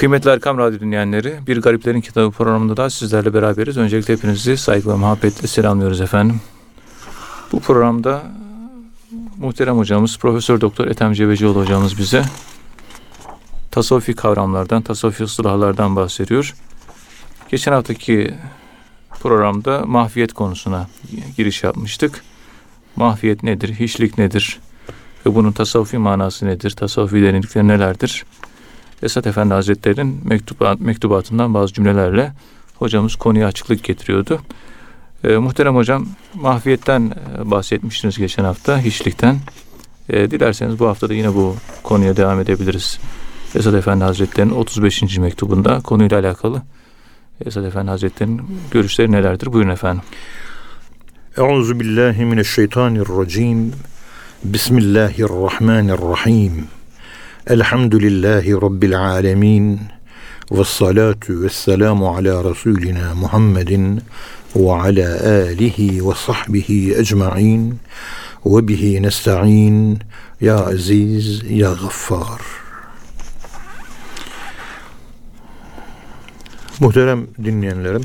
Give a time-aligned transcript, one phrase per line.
[0.00, 3.76] Kıymetli Erkam Radyo dinleyenleri, Bir Gariplerin Kitabı programında da sizlerle beraberiz.
[3.76, 6.40] Öncelikle hepinizi saygı ve muhabbetle selamlıyoruz efendim.
[7.52, 8.22] Bu programda
[9.38, 12.24] muhterem hocamız Profesör Doktor Ethem Cebecioğlu hocamız bize
[13.70, 16.54] tasavvufi kavramlardan, tasavvufi ıslahlardan bahsediyor.
[17.50, 18.34] Geçen haftaki
[19.10, 20.88] programda mahfiyet konusuna
[21.36, 22.24] giriş yapmıştık.
[22.96, 24.60] Mahfiyet nedir, hiçlik nedir
[25.26, 28.24] ve bunun tasavvufi manası nedir, tasavvufi derinlikleri nelerdir?
[29.02, 32.32] Esat Efendi Hazretleri'nin mektubat, mektubatından bazı cümlelerle
[32.76, 34.40] hocamız konuya açıklık getiriyordu.
[35.24, 39.36] E, muhterem hocam mahfiyetten e, bahsetmiştiniz geçen hafta, hiçlikten.
[40.08, 42.98] E, dilerseniz bu hafta da yine bu konuya devam edebiliriz.
[43.54, 45.18] Esad Efendi Hazretleri'nin 35.
[45.18, 46.62] mektubunda konuyla alakalı
[47.46, 49.52] Esad Efendi Hazretleri'nin görüşleri nelerdir?
[49.52, 50.02] Buyurun efendim.
[51.36, 53.72] Euzu billahi mineşşeytanirracim.
[54.44, 56.79] Bismillahirrahmanirrahim.
[57.46, 59.80] Elhamdülillahi Rabbil alemin.
[60.50, 64.02] Ve salatu ve selamu ala Resulina Muhammedin
[64.56, 67.78] ve ala alihi ve sahbihi ecma'in
[68.46, 69.98] ve bihi nesta'in
[70.40, 72.40] ya aziz ya gaffar.
[76.80, 78.04] Muhterem dinleyenlerim,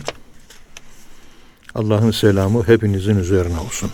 [1.76, 3.92] Allah'ın selamı hepinizin üzerine olsun.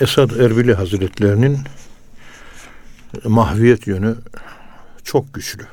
[0.00, 1.58] Esad Erbili Hazretlerinin
[3.24, 4.16] mahviyet yönü
[5.04, 5.66] çok güçlü.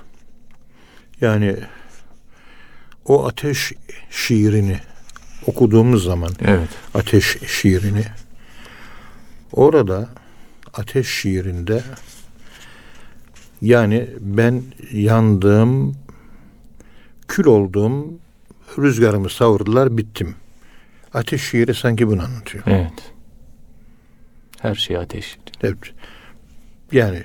[1.22, 1.58] Yani
[3.06, 3.73] o ateş
[4.09, 4.80] şiirini
[5.45, 6.70] okuduğumuz zaman evet.
[6.94, 8.06] ateş şiirini
[9.52, 10.09] orada
[10.73, 11.83] ateş şiirinde
[13.61, 15.95] yani ben yandığım
[17.28, 18.20] kül olduğum
[18.78, 20.36] rüzgarımı savurdular bittim.
[21.14, 22.64] Ateş şiiri sanki bunu anlatıyor.
[22.67, 23.14] Evet.
[24.61, 25.38] Her şey ateş.
[25.64, 25.78] Evet.
[26.92, 27.23] Yani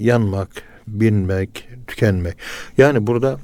[0.00, 0.48] yanmak,
[0.86, 2.36] binmek, tükenmek.
[2.78, 3.38] Yani burada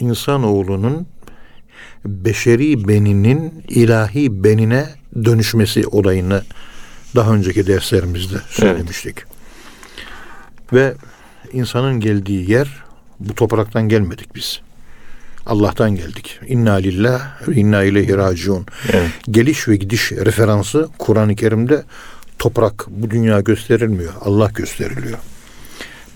[0.00, 1.06] insanoğlunun
[2.04, 4.86] beşeri beninin ilahi benine
[5.24, 6.42] dönüşmesi olayını
[7.14, 9.16] daha önceki derslerimizde söylemiştik.
[9.18, 9.28] Evet.
[10.72, 10.94] Ve
[11.52, 12.84] insanın geldiği yer
[13.20, 14.60] bu topraktan gelmedik biz.
[15.46, 16.40] Allah'tan geldik.
[16.46, 18.66] İnna lillah ve inna ileyhi raciun.
[18.92, 19.10] Evet.
[19.30, 21.84] Geliş ve gidiş referansı Kur'an-ı Kerim'de
[22.38, 24.12] toprak bu dünya gösterilmiyor.
[24.20, 25.18] Allah gösteriliyor.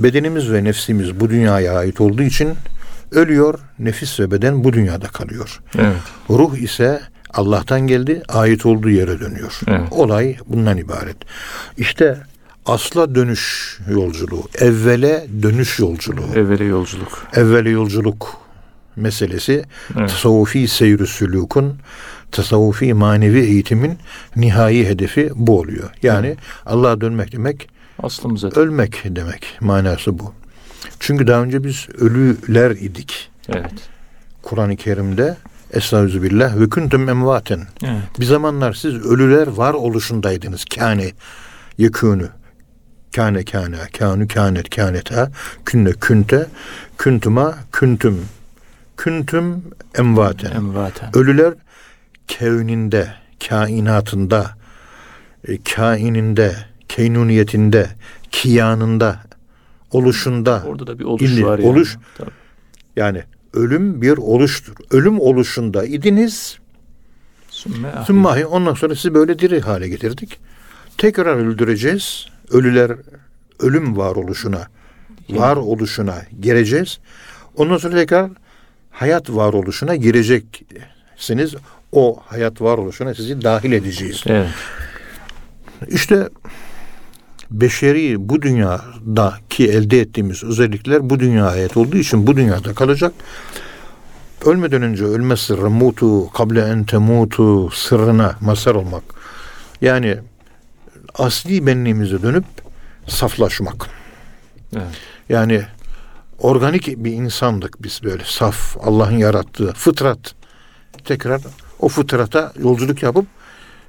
[0.01, 2.55] Bedenimiz ve nefsimiz bu dünyaya ait olduğu için
[3.11, 3.59] ölüyor.
[3.79, 5.61] Nefis ve beden bu dünyada kalıyor.
[5.79, 5.97] Evet.
[6.31, 7.01] Ruh ise
[7.35, 9.61] Allah'tan geldi, ait olduğu yere dönüyor.
[9.67, 9.81] Evet.
[9.91, 11.17] Olay bundan ibaret.
[11.77, 12.19] İşte
[12.67, 16.27] asla dönüş yolculuğu, evvele dönüş yolculuğu.
[16.35, 17.27] Evvele yolculuk.
[17.35, 18.37] Evvele yolculuk
[18.97, 19.65] meselesi
[19.99, 20.09] evet.
[20.09, 21.75] tasavvufi seyr sülükün
[22.33, 23.99] tasavvufi manevi eğitimin
[24.37, 25.91] nihai hedefi bu oluyor.
[26.03, 26.39] Yani evet.
[26.67, 27.69] Allah'a dönmek demek
[28.03, 30.33] aslımıza ölmek demek manası bu.
[31.01, 33.31] Çünkü daha önce biz ölüler idik.
[33.49, 33.73] Evet.
[34.43, 35.37] Kur'an-ı Kerim'de
[35.73, 37.61] Estağfirullah ve kuntum emvaten.
[37.83, 38.21] Evet.
[38.21, 40.65] Bir zamanlar siz ölüler var oluşundaydınız.
[40.65, 41.13] Kâne
[41.79, 42.29] yekûnü.
[43.17, 45.31] Kâne kâne, kânü kânet kâneta,
[45.65, 46.47] künne künte,
[46.99, 48.21] küntüma küntüm,
[48.97, 49.63] küntüm
[49.99, 50.51] emvaten.
[50.51, 51.17] emvaten.
[51.17, 51.55] Ölüler
[52.29, 53.15] kevninde,
[53.49, 54.51] kainatında,
[55.49, 56.57] e, kaininde,
[56.89, 57.87] keynuniyetinde,
[58.31, 59.21] kiyanında,
[59.91, 60.63] oluşunda.
[60.67, 61.69] Orada da bir oluş indi, var yani.
[61.69, 61.97] Oluş.
[62.19, 62.31] Tabii.
[62.97, 63.23] Yani
[63.53, 64.75] ölüm bir oluştur.
[64.91, 66.59] Ölüm oluşunda idiniz.
[68.07, 68.47] Sümmahi.
[68.47, 70.39] Ondan sonra sizi böyle diri hale getirdik.
[70.99, 72.27] Tekrar öldüreceğiz.
[72.51, 72.93] Ölüler
[73.61, 74.69] ölüm varoluşuna,
[75.29, 75.41] yani.
[75.41, 76.99] var oluşuna gireceğiz.
[77.57, 78.31] Ondan sonra tekrar
[78.91, 81.55] hayat varoluşuna gireceksiniz.
[81.93, 84.25] O hayat varoluşuna sizi dahil edeceğiz.
[84.27, 84.49] Evet.
[85.89, 86.29] İşte
[87.51, 93.13] beşeri bu dünyadaki elde ettiğimiz özellikler bu dünya ait olduğu için bu dünyada kalacak.
[94.45, 99.03] Ölmeden önce ölme sırrı mutu kable en temutu sırrına mazhar olmak.
[99.81, 100.19] Yani
[101.15, 102.45] asli benliğimize dönüp
[103.07, 103.89] saflaşmak.
[104.77, 104.87] Evet.
[105.29, 105.63] Yani
[106.39, 110.35] organik bir insandık biz böyle saf Allah'ın yarattığı fıtrat
[111.05, 111.41] tekrar
[111.83, 113.27] o fıtrata yolculuk yapıp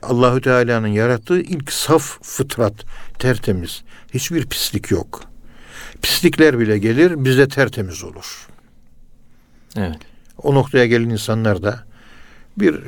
[0.01, 2.73] Allahü Teala'nın yarattığı ilk saf fıtrat
[3.19, 3.83] tertemiz.
[4.13, 5.21] Hiçbir pislik yok.
[6.01, 8.47] Pislikler bile gelir bizde tertemiz olur.
[9.75, 9.97] Evet.
[10.37, 11.83] O noktaya gelen insanlar da
[12.57, 12.79] bir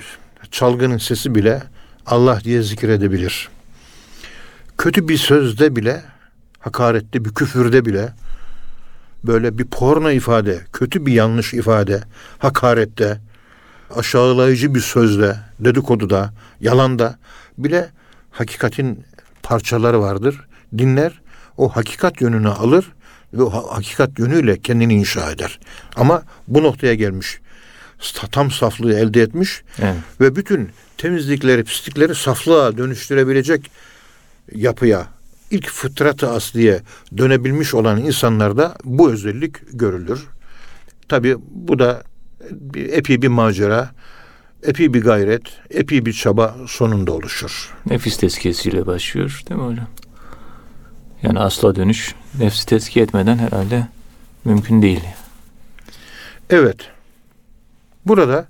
[0.52, 1.64] çalgının sesi bile
[2.06, 3.50] Allah diye zikredebilir.
[4.78, 6.02] Kötü bir sözde bile,
[6.60, 8.14] hakarette bir küfürde bile
[9.24, 12.04] böyle bir porno ifade, kötü bir yanlış ifade,
[12.40, 13.20] hakarette,
[13.96, 17.18] aşağılayıcı bir sözle, dedikoduda, yalanda
[17.58, 17.90] bile
[18.32, 19.04] hakikatin
[19.44, 20.48] parçaları vardır.
[20.78, 21.22] Dinler,
[21.58, 22.92] o hakikat yönünü alır
[23.34, 25.60] ve o ha- hakikat yönüyle kendini inşa eder.
[25.96, 27.40] Ama bu noktaya gelmiş.
[28.32, 29.96] Tam saflığı elde etmiş Evet.
[30.22, 33.72] ve bütün temizlikleri, pislikleri saflığa dönüştürebilecek
[34.56, 35.08] yapıya,
[35.52, 36.82] ilk fıtratı asliye
[37.18, 40.28] dönebilmiş olan insanlarda bu özellik görülür.
[41.10, 42.04] Tabi bu da
[42.52, 43.92] bir, epey bir macera,
[44.64, 47.74] epey bir gayret, epey bir çaba sonunda oluşur.
[47.86, 49.88] Nefis tezkiyesiyle başlıyor değil mi hocam?
[51.24, 53.88] Yani asla dönüş nefsi tezkiye etmeden herhalde
[54.46, 55.04] mümkün değil.
[56.50, 56.78] Evet.
[58.06, 58.48] Burada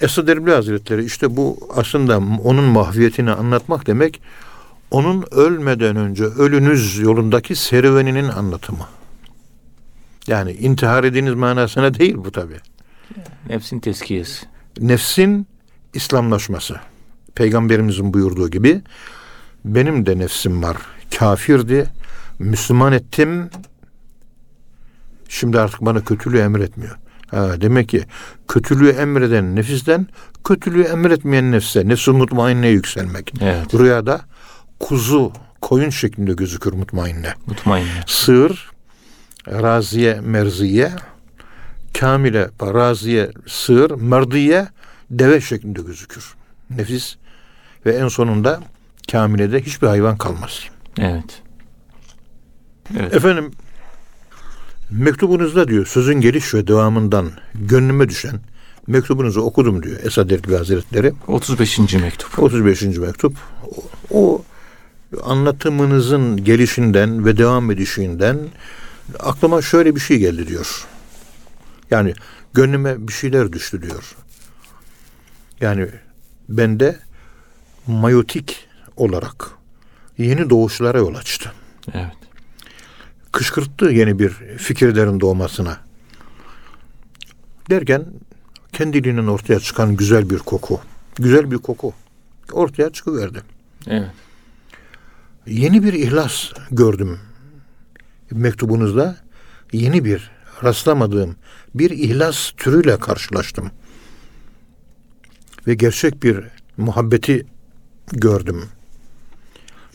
[0.00, 4.20] Esad Erbil Hazretleri işte bu aslında onun mahviyetini anlatmak demek
[4.90, 8.86] onun ölmeden önce ölünüz yolundaki serüveninin anlatımı.
[10.26, 12.54] Yani intihar ediniz manasına değil bu tabi.
[13.48, 14.46] Nefsin tezkiyesi.
[14.80, 15.46] Nefsin
[15.94, 16.76] İslamlaşması.
[17.34, 18.82] Peygamberimizin buyurduğu gibi
[19.64, 20.76] benim de nefsim var.
[21.18, 21.86] Kafirdi.
[22.38, 23.50] Müslüman ettim.
[25.28, 26.98] Şimdi artık bana kötülüğü emretmiyor.
[27.30, 28.04] Ha, demek ki
[28.48, 30.06] kötülüğü emreden nefisten
[30.44, 33.32] kötülüğü emretmeyen nefse, nefs-i mutmainne yükselmek.
[33.40, 33.74] Evet.
[33.74, 34.20] Rüyada
[34.80, 37.34] kuzu, koyun şeklinde gözükür mutmainne.
[37.46, 37.86] Mutmain.
[38.06, 38.70] Sığır,
[39.46, 40.92] raziye, merziye,
[41.98, 44.68] kamile, raziye, sığır, merdiye,
[45.10, 46.34] deve şeklinde gözükür.
[46.70, 47.16] Nefis
[47.86, 48.60] ve en sonunda
[49.12, 50.60] kamilede hiçbir hayvan kalmaz.
[50.98, 51.42] Evet.
[53.00, 53.14] Evet.
[53.14, 53.50] Efendim
[54.90, 58.40] mektubunuzda diyor sözün geliş ve devamından gönlüme düşen
[58.86, 61.12] mektubunuzu okudum diyor Esad Erbil Hazretleri.
[61.26, 61.78] 35.
[61.94, 62.38] mektup.
[62.38, 62.82] 35.
[62.82, 63.36] mektup.
[63.64, 64.42] O, o
[65.22, 68.38] anlatımınızın gelişinden ve devam edişinden
[69.20, 70.86] aklıma şöyle bir şey geldi diyor.
[71.90, 72.14] Yani
[72.54, 74.16] gönlüme bir şeyler düştü diyor.
[75.60, 75.88] Yani
[76.48, 76.98] bende
[77.86, 79.50] mayotik olarak
[80.18, 81.52] yeni doğuşlara yol açtı.
[81.92, 82.16] Evet.
[83.32, 85.76] Kışkırttı yeni bir fikirlerin doğmasına.
[87.70, 88.06] Derken
[88.72, 90.80] kendiliğinden ortaya çıkan güzel bir koku.
[91.16, 91.92] Güzel bir koku
[92.52, 93.42] ortaya çıkıverdi.
[93.86, 94.10] Evet.
[95.46, 97.20] Yeni bir ihlas gördüm
[98.30, 99.16] mektubunuzda.
[99.72, 100.30] Yeni bir
[100.64, 101.36] rastlamadığım
[101.74, 103.70] bir ihlas türüyle karşılaştım.
[105.66, 106.44] Ve gerçek bir
[106.76, 107.46] muhabbeti
[108.12, 108.64] gördüm.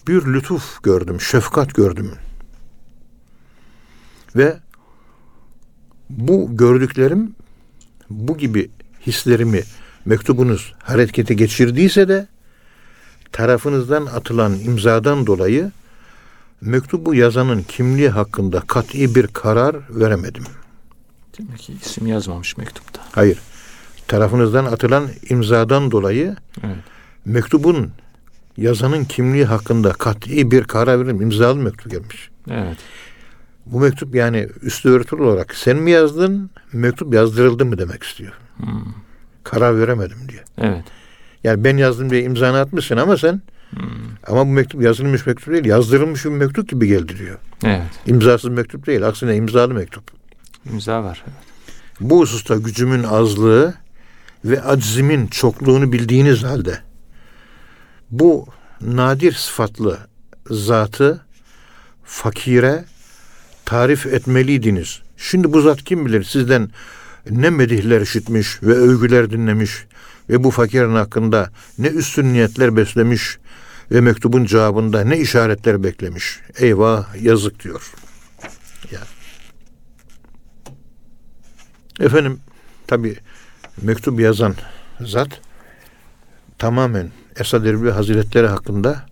[0.08, 2.12] Bir lütuf gördüm, şefkat gördüm.
[4.36, 4.58] Ve
[6.10, 7.36] bu gördüklerim
[8.10, 8.72] bu gibi
[9.08, 9.64] hislerimi
[10.06, 12.28] mektubunuz harekete geçirdiyse de
[13.32, 15.72] tarafınızdan atılan imzadan dolayı
[16.62, 20.44] mektubu yazanın kimliği hakkında kat'i bir karar veremedim.
[21.40, 23.02] Demek ki isim yazmamış mektupta.
[23.12, 23.40] Hayır.
[24.08, 26.76] Tarafınızdan atılan imzadan dolayı Evet.
[27.26, 27.92] mektubun
[28.58, 31.22] yazanın kimliği hakkında kat'i bir karar veremedim.
[31.22, 32.30] İmzalı mektup gelmiş.
[32.52, 32.78] Evet.
[33.66, 38.34] Bu mektup yani üstü örtülü olarak sen mi yazdın, mektup yazdırıldı mı demek istiyor.
[38.58, 38.86] Hmm.
[39.44, 40.44] Karar veremedim diye.
[40.58, 40.84] Evet.
[41.44, 43.82] Yani ben yazdım diye imzanı atmışsın ama sen Hmm.
[44.28, 47.38] ama bu mektup yazılmış mektup değil, yazdırılmış bir mektup gibi geldi diyor.
[47.64, 47.82] Evet.
[48.06, 50.04] İmzasız mektup değil, aksine imzalı mektup.
[50.72, 51.24] İmza var.
[52.00, 53.74] Bu hususta gücümün azlığı
[54.46, 56.80] ve aczimin çokluğunu bildiğiniz halde
[58.12, 58.48] bu
[58.82, 59.98] nadir sıfatlı
[60.50, 61.26] zatı
[62.04, 62.86] fakire
[63.66, 65.02] tarif etmeliydiniz.
[65.18, 66.70] Şimdi bu zat kim bilir sizden
[67.30, 69.86] ne medihler işitmiş ve övgüler dinlemiş
[70.30, 73.38] ve bu fakirin hakkında ne üstün niyetler beslemiş
[73.92, 76.40] ve mektubun cevabında ne işaretler beklemiş.
[76.60, 77.92] Eyvah yazık diyor.
[82.00, 82.40] Efendim
[82.88, 83.18] tabi
[83.82, 84.56] mektup yazan
[85.02, 85.42] zat
[86.58, 89.06] tamamen Esad Erbil Hazretleri hakkında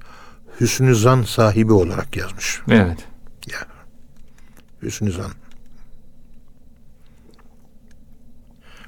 [0.59, 2.61] hüsnü zan sahibi olarak yazmış.
[2.69, 3.07] Evet.
[4.81, 5.31] Hüsnü zan.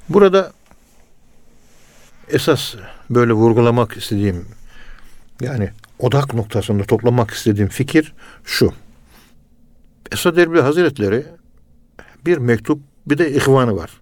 [0.10, 0.54] Burada
[2.30, 2.76] esas
[3.10, 4.48] böyle vurgulamak istediğim
[5.42, 8.14] yani odak noktasında toplamak istediğim fikir
[8.46, 8.74] şu.
[10.12, 11.26] Esad Erbil Hazretleri
[12.26, 14.02] bir mektup bir de ihvanı var.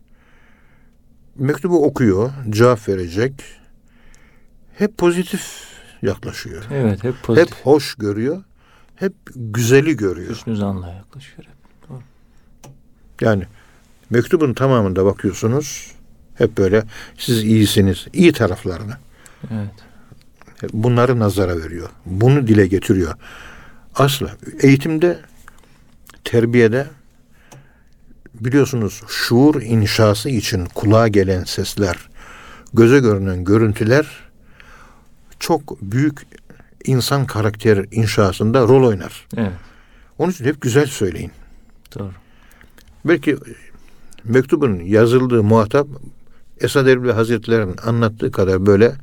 [1.35, 3.33] Mektubu okuyor, cevap verecek.
[4.77, 5.67] Hep pozitif
[6.01, 6.63] yaklaşıyor.
[6.71, 7.03] Evet.
[7.03, 7.51] Hep pozitif.
[7.51, 8.43] Hep hoş görüyor.
[8.95, 10.29] Hep güzeli görüyor.
[10.29, 11.47] Hüsnü zanla yaklaşıyor.
[13.21, 13.43] Yani
[14.09, 15.91] mektubun tamamında bakıyorsunuz
[16.35, 16.83] hep böyle
[17.17, 18.97] siz iyisiniz, iyi taraflarını.
[19.51, 19.69] Evet.
[20.73, 21.89] Bunları nazara veriyor.
[22.05, 23.13] Bunu dile getiriyor.
[23.95, 24.31] Asla
[24.61, 25.19] eğitimde,
[26.23, 26.87] terbiyede
[28.45, 32.09] biliyorsunuz şuur inşası için kulağa gelen sesler,
[32.73, 34.07] göze görünen görüntüler
[35.39, 36.19] çok büyük
[36.85, 39.27] insan karakter inşasında rol oynar.
[39.37, 39.51] Evet.
[40.17, 41.31] Onun için hep güzel söyleyin.
[41.99, 42.11] Doğru.
[43.05, 43.37] Belki
[44.23, 45.87] mektubun yazıldığı muhatap
[46.61, 48.95] Esad Erbil Hazretleri'nin anlattığı kadar böyle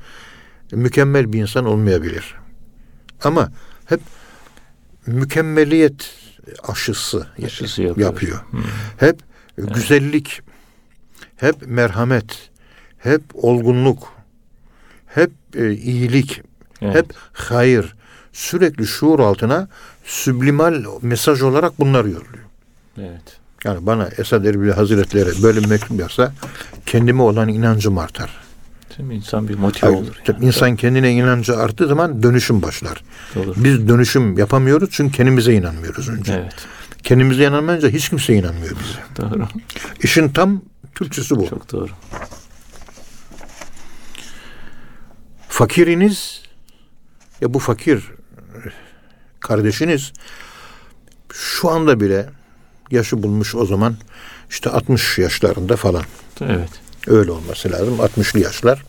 [0.72, 2.34] mükemmel bir insan olmayabilir.
[3.24, 3.52] Ama
[3.86, 4.00] hep
[5.06, 6.14] mükemmeliyet
[6.68, 8.08] aşısı, Aşısı yapıyor.
[8.12, 8.44] yapıyor.
[8.96, 9.29] Hep
[9.66, 10.40] güzellik,
[11.36, 12.50] hep merhamet,
[12.98, 14.12] hep olgunluk,
[15.06, 16.42] hep e, iyilik,
[16.82, 16.94] Evet.
[16.94, 17.94] hep hayır.
[18.32, 19.68] Sürekli şuur altına
[20.04, 22.44] süblimal mesaj olarak bunlar yolluyor.
[22.98, 23.38] Evet.
[23.64, 26.32] Yani bana Esad Erbil Hazretleri böyle mektup yazsa
[26.86, 28.40] kendime olan inancım artar.
[28.98, 29.14] Mi?
[29.14, 30.14] İnsan bir motive olur.
[30.24, 30.46] Tabii Yani.
[30.46, 33.02] İnsan kendine inancı arttığı zaman dönüşüm başlar.
[33.36, 33.56] Olur.
[33.58, 36.32] Biz dönüşüm yapamıyoruz çünkü kendimize inanmıyoruz önce.
[36.32, 36.54] Evet.
[37.02, 39.00] Kendimize inanmayınca hiç kimse inanmıyor bize.
[39.30, 39.48] Doğru.
[40.02, 40.62] İşin tam
[40.94, 41.48] Türkçesi bu.
[41.48, 41.90] Çok doğru.
[45.48, 46.42] Fakiriniz
[47.40, 48.04] ya bu fakir
[49.40, 50.12] kardeşiniz
[51.32, 52.28] şu anda bile
[52.90, 53.96] yaşı bulmuş o zaman
[54.50, 56.04] işte 60 yaşlarında falan.
[56.40, 56.70] Evet.
[57.06, 57.98] Öyle olması lazım.
[57.98, 58.82] 60'lı yaşlar.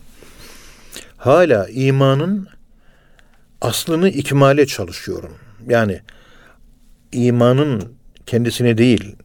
[1.16, 2.48] Hala imanın
[3.60, 5.34] aslını ikmale çalışıyorum.
[5.68, 6.00] Yani
[7.12, 7.92] imanın
[8.26, 9.16] kendisine değil,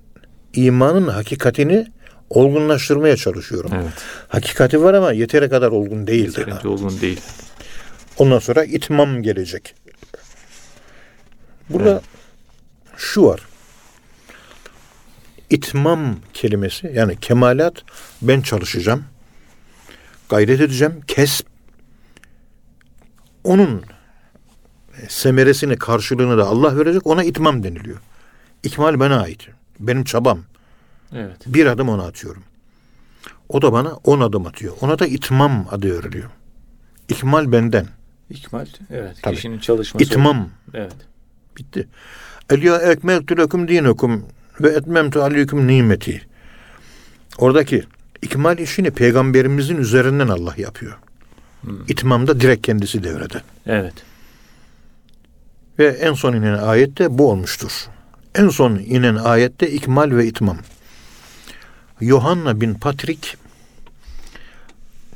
[0.53, 1.87] imanın hakikatini
[2.29, 3.71] olgunlaştırmaya çalışıyorum.
[3.75, 3.93] Evet.
[4.27, 6.33] Hakikati var ama yeteri kadar olgun değil.
[6.35, 6.39] daha.
[6.41, 7.21] Yeterince olgun değil.
[8.17, 9.75] Ondan sonra itmam gelecek.
[11.69, 12.01] Burada Evet.
[12.97, 13.41] şu var.
[15.49, 17.73] İtmam kelimesi yani kemalat
[18.21, 19.03] ben çalışacağım.
[20.29, 21.01] Gayret edeceğim.
[21.07, 21.47] Kesp
[23.43, 23.83] onun
[25.07, 27.07] semeresini karşılığını da Allah verecek.
[27.07, 27.97] Ona itmam deniliyor.
[28.67, 29.47] İkmal bana ait.
[29.79, 30.39] Benim çabam.
[31.13, 31.37] Evet.
[31.45, 32.43] Bir adım ona atıyorum.
[33.49, 34.73] O da bana on adım atıyor.
[34.81, 36.29] Ona da itmam adı veriliyor.
[37.09, 37.87] İkmal benden.
[38.29, 38.65] İkmal.
[38.91, 39.17] Evet.
[39.21, 39.35] Tabii.
[39.35, 40.05] Kişinin çalışması.
[40.05, 40.49] İtmam.
[40.73, 40.95] Evet.
[41.57, 41.87] Bitti.
[42.49, 44.25] El ya ekmeltü lekum dinekum
[44.61, 46.27] ve etmemtu aleyküm nimeti.
[47.37, 47.83] Oradaki
[48.21, 50.97] ikmal işini peygamberimizin üzerinden Allah yapıyor.
[51.87, 53.41] İtmam da direkt kendisi devrede.
[53.65, 53.93] Evet.
[55.79, 57.87] Ve en son inen ayette bu olmuştur.
[58.37, 60.57] En son inen ayette ikmal ve itmam.
[62.01, 63.37] Yohanna bin Patrik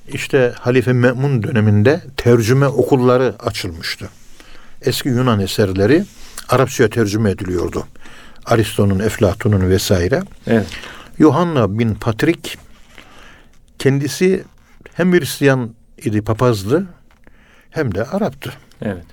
[0.08, 4.10] işte Halife Me'mun döneminde tercüme okulları açılmıştı.
[4.82, 6.06] Eski Yunan eserleri
[6.50, 7.88] Arapçaya tercüme ediliyordu.
[8.46, 10.22] Aristo'nun, Eflatun'un vesaire.
[10.48, 10.68] Evet.
[11.18, 12.58] Yohanna bin Patrik
[13.80, 14.44] kendisi
[14.94, 16.88] hem Hristiyan idi, papazdı
[17.70, 18.54] hem de Arap'tı.
[18.82, 19.04] Evet.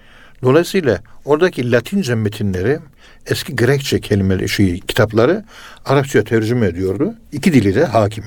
[0.42, 2.78] Dolayısıyla oradaki Latince metinleri,
[3.26, 5.44] eski Grekçe kelimeleri, şey, kitapları
[5.84, 7.14] Arapça tercüme ediyordu.
[7.32, 8.24] İki dili de hakim.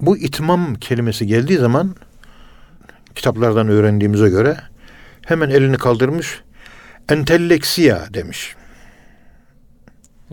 [0.00, 1.96] Bu itmam kelimesi geldiği zaman
[3.14, 4.56] kitaplardan öğrendiğimize göre
[5.26, 6.42] hemen elini kaldırmış
[7.08, 8.56] entelleksiya demiş.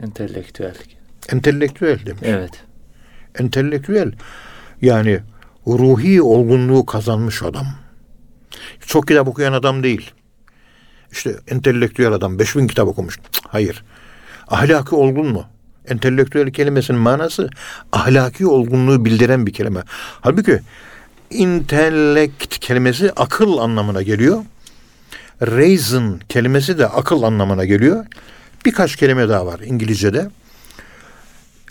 [0.03, 0.75] Entelektüel.
[1.29, 2.21] Entelektüel demiş.
[2.23, 2.63] Evet.
[3.39, 4.11] Entelektüel
[4.81, 5.19] yani
[5.67, 7.82] ruhi olgunluğu kazanmış adam.
[8.85, 10.11] Çok kitap okuyan adam değil.
[11.11, 13.19] İşte entelektüel adam 5000 kitap okumuş.
[13.47, 13.83] Hayır.
[14.47, 15.45] Ahlaki olgun mu?
[15.87, 17.49] Entelektüel kelimesinin manası
[17.91, 19.83] ahlaki olgunluğu bildiren bir kelime.
[20.21, 20.59] Halbuki
[21.29, 24.43] intellekt kelimesi akıl anlamına geliyor.
[25.41, 28.05] Reason kelimesi de akıl anlamına geliyor.
[28.65, 30.29] Birkaç kelime daha var İngilizce'de.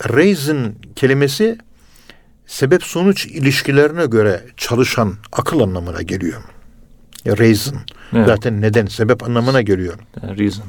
[0.09, 1.57] Reason kelimesi
[2.47, 6.41] sebep sonuç ilişkilerine göre çalışan akıl anlamına geliyor.
[7.25, 7.77] Reason.
[8.13, 8.27] Evet.
[8.27, 9.99] Zaten neden sebep anlamına geliyor.
[10.23, 10.65] Reason.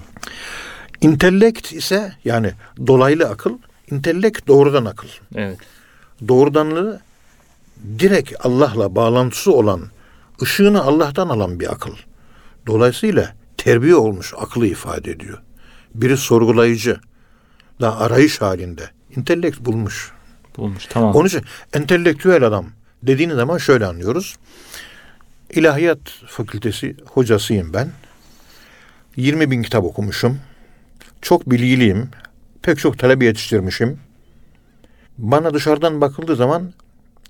[1.00, 2.52] Intellekt ise yani
[2.86, 3.58] dolaylı akıl,
[3.90, 5.08] intellekt doğrudan akıl.
[5.34, 5.58] Evet.
[6.28, 7.00] Doğrudanlığı
[7.98, 9.80] direkt Allah'la bağlantısı olan,
[10.42, 11.94] ışığını Allah'tan alan bir akıl.
[12.66, 15.42] Dolayısıyla terbiye olmuş aklı ifade ediyor.
[15.94, 17.00] Biri sorgulayıcı,
[17.80, 18.90] daha arayış halinde.
[19.16, 20.12] intellekt bulmuş.
[20.56, 20.86] Bulmuş.
[20.86, 21.14] Tamam.
[21.14, 21.42] Onun için
[21.72, 22.66] entelektüel adam
[23.02, 24.36] dediğiniz zaman şöyle anlıyoruz.
[25.54, 27.88] İlahiyat fakültesi hocasıyım ben.
[29.16, 30.40] 20 bin kitap okumuşum.
[31.22, 32.08] Çok bilgiliyim.
[32.62, 33.98] Pek çok talebe yetiştirmişim.
[35.18, 36.72] Bana dışarıdan bakıldığı zaman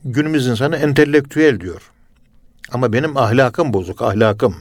[0.04, 1.90] günümüz insanı entelektüel diyor.
[2.72, 4.56] Ama benim ahlakım bozuk, ahlakım.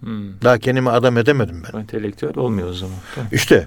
[0.00, 0.40] Hmm.
[0.42, 1.78] Daha kendimi adam edemedim ben.
[1.78, 2.96] Entelektüel olmuyor o zaman.
[3.14, 3.28] Tamam.
[3.32, 3.66] İşte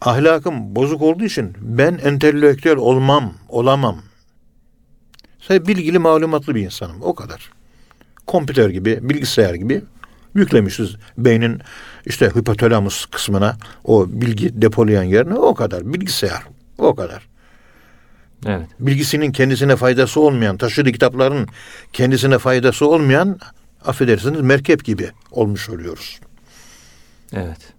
[0.00, 4.02] ahlakım bozuk olduğu için ben entelektüel olmam, olamam.
[5.40, 6.96] Sadece bilgili, malumatlı bir insanım.
[7.02, 7.50] O kadar.
[8.26, 9.82] Kompüter gibi, bilgisayar gibi
[10.34, 11.60] yüklemişiz beynin
[12.06, 15.94] işte hipotalamus kısmına o bilgi depolayan yerine o kadar.
[15.94, 16.42] Bilgisayar.
[16.78, 17.28] O kadar.
[18.46, 18.68] Evet.
[18.80, 21.48] Bilgisinin kendisine faydası olmayan, taşıdığı kitapların
[21.92, 23.38] kendisine faydası olmayan
[23.84, 26.20] affedersiniz merkep gibi olmuş oluyoruz.
[27.32, 27.72] Evet.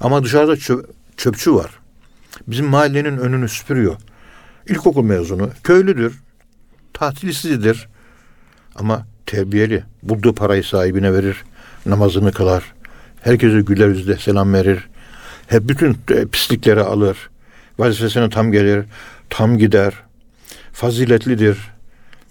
[0.00, 1.70] Ama dışarıda çö- çöpçü var.
[2.46, 3.96] Bizim mahallenin önünü süpürüyor.
[4.68, 6.18] İlkokul mezunu, köylüdür,
[6.92, 7.88] tatilsizdir.
[8.78, 9.82] Ama terbiyeli.
[10.02, 11.44] Bulduğu parayı sahibine verir.
[11.86, 12.64] Namazını kılar.
[13.20, 14.88] Herkese güler yüzle selam verir.
[15.46, 17.30] Hep bütün e, pislikleri alır.
[17.78, 18.84] Vazifesine tam gelir.
[19.30, 19.94] Tam gider.
[20.72, 21.58] Faziletlidir.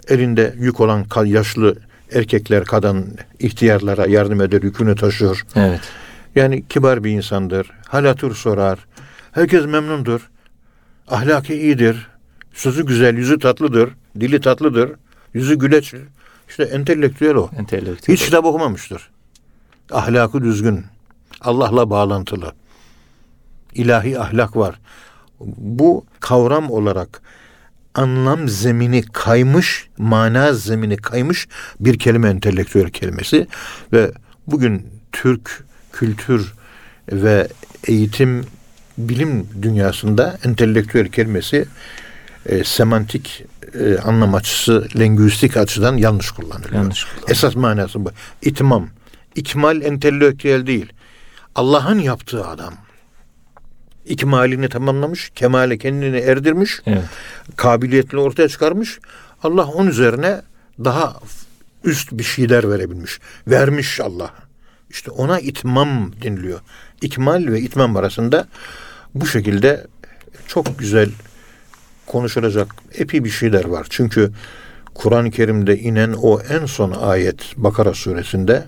[0.07, 1.75] Elinde yük olan yaşlı
[2.13, 5.43] erkekler, kadın, ihtiyarlara yardım eder, yükünü taşır.
[5.55, 5.81] Evet.
[6.35, 7.71] Yani kibar bir insandır.
[7.87, 8.79] Hal hatır sorar.
[9.31, 10.29] Herkes memnundur.
[11.07, 12.07] Ahlaki iyidir.
[12.53, 13.89] Sözü güzel, yüzü tatlıdır.
[14.19, 14.91] Dili tatlıdır.
[15.33, 15.93] Yüzü güleç.
[16.49, 17.49] İşte entelektüel o.
[17.57, 18.15] Entelektüel.
[18.15, 19.09] Hiç kitap okumamıştır.
[19.91, 20.85] Ahlakı düzgün.
[21.41, 22.53] Allah'la bağlantılı.
[23.73, 24.79] İlahi ahlak var.
[25.57, 27.21] Bu kavram olarak
[27.95, 31.47] anlam zemini kaymış, mana zemini kaymış
[31.79, 33.47] bir kelime entelektüel kelimesi
[33.93, 34.11] ve
[34.47, 36.53] bugün Türk kültür
[37.11, 37.47] ve
[37.87, 38.45] eğitim
[38.97, 41.65] bilim dünyasında entelektüel kelimesi
[42.45, 43.45] e, semantik
[43.79, 46.73] e, anlam açısı, lingüistik açıdan yanlış kullanılıyor.
[46.73, 47.29] Yanlış kullanılıyor.
[47.29, 48.11] Esas manası bu.
[48.41, 48.89] İtmam.
[49.35, 50.93] İkmal entelektüel değil.
[51.55, 52.73] Allah'ın yaptığı adam.
[54.05, 57.03] İkmalini tamamlamış, kemale kendini erdirmiş, Evet.
[57.55, 58.99] kabiliyetini ortaya çıkarmış.
[59.43, 60.41] Allah onun üzerine
[60.83, 61.19] daha
[61.83, 63.19] üst bir şeyler verebilmiş.
[63.47, 64.29] Vermiş Allah.
[64.89, 66.59] İşte ona itmam deniliyor.
[67.01, 68.47] İkmal ve itmam arasında
[69.15, 69.87] bu şekilde
[70.47, 71.09] çok güzel
[72.15, 73.87] konuşulacak epey bir şeyler var.
[73.89, 74.31] Çünkü
[74.93, 78.63] Kur'an-ı Kerim'de inen o en son ayet Bakara suresinde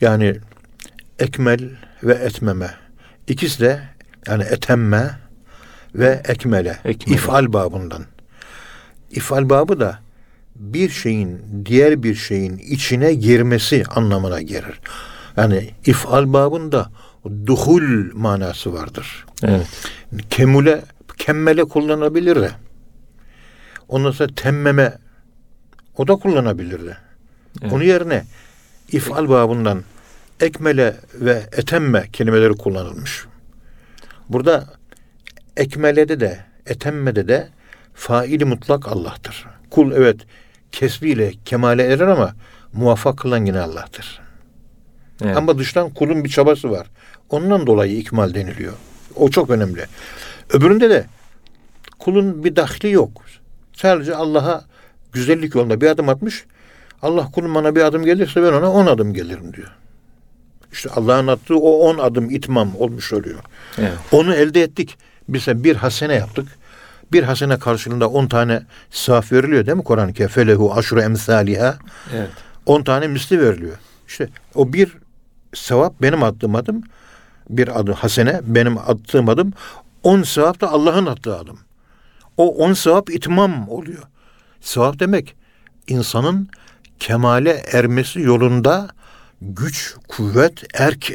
[0.00, 0.36] yani
[1.18, 1.60] ekmel
[2.02, 2.70] ve etmeme
[3.26, 3.82] ikisi de
[4.26, 5.10] yani etemme
[5.94, 7.16] ve ekmele, Ekmele.
[7.16, 8.04] ifal babından.
[9.10, 9.98] İfal babı da
[10.56, 14.80] bir şeyin diğer bir şeyin içine girmesi anlamına gelir.
[15.36, 16.90] Yani ifal babında
[17.46, 19.26] duhul manası vardır.
[19.42, 19.66] Evet.
[20.30, 20.82] Kemule,
[21.18, 22.50] kemmele kullanabilir de.
[23.88, 24.98] Ondan sonra temmeme
[25.96, 26.96] o da kullanabilirdi.
[27.62, 27.72] Evet.
[27.72, 28.24] Onun yerine
[28.92, 29.82] ifal babından
[30.40, 33.26] ekmele ve etemme kelimeleri kullanılmış.
[34.28, 34.66] Burada
[35.56, 37.48] ekmelede de etemmede de
[37.94, 39.46] faili mutlak Allah'tır.
[39.70, 40.16] Kul evet
[40.72, 42.34] kesbiyle kemale erer ama
[42.72, 44.20] muvaffak kılan yine Allah'tır.
[45.24, 45.36] Evet.
[45.36, 46.86] Ama dıştan kulun bir çabası var.
[47.30, 48.72] Ondan dolayı ikmal deniliyor.
[49.14, 49.86] O çok önemli.
[50.52, 51.06] Öbüründe de
[51.98, 53.22] kulun bir dahli yok.
[53.72, 54.64] Sadece Allah'a
[55.12, 56.44] güzellik yolunda bir adım atmış.
[57.02, 59.70] Allah kulum bana bir adım gelirse ben ona on adım gelirim diyor.
[60.72, 63.38] İşte Allah'ın attığı o on adım itmam olmuş oluyor.
[63.78, 63.92] Evet.
[64.12, 64.98] Onu elde ettik.
[65.28, 66.48] Bize bir hasene yaptık.
[67.12, 70.30] Bir hasene karşılığında on tane sahaf veriliyor değil mi Kur'an-ı Kerim?
[70.30, 71.78] Felehu aşru emsaliha.
[72.14, 72.30] Evet.
[72.66, 73.76] 10 tane misli veriliyor.
[74.08, 74.96] İşte o bir
[75.54, 76.82] sevap benim attığım adım.
[77.50, 79.52] Bir adım hasene benim attığım adım.
[80.08, 81.58] 10 sevap da Allah'ın attığı adım.
[82.36, 84.02] O 10 sevap itmam oluyor.
[84.60, 85.36] Sevap demek
[85.88, 86.48] insanın
[86.98, 88.88] kemale ermesi yolunda
[89.42, 91.12] güç, kuvvet, erk,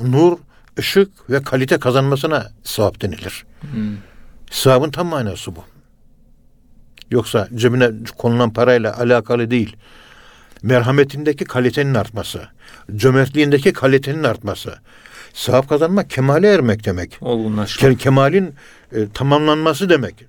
[0.00, 0.38] nur,
[0.78, 3.44] ışık ve kalite kazanmasına sevap denilir.
[3.60, 3.96] Hmm.
[4.50, 5.64] Sevabın tam manası bu.
[7.10, 9.76] Yoksa cebine konulan parayla alakalı değil.
[10.62, 12.48] Merhametindeki kalitenin artması,
[12.96, 14.74] cömertliğindeki kalitenin artması.
[15.34, 17.18] Sevap kazanmak kemale ermek demek.
[17.20, 17.88] Olgunlaşma.
[17.88, 18.54] Ke- Kemalin
[18.92, 20.24] e, tamamlanması demek.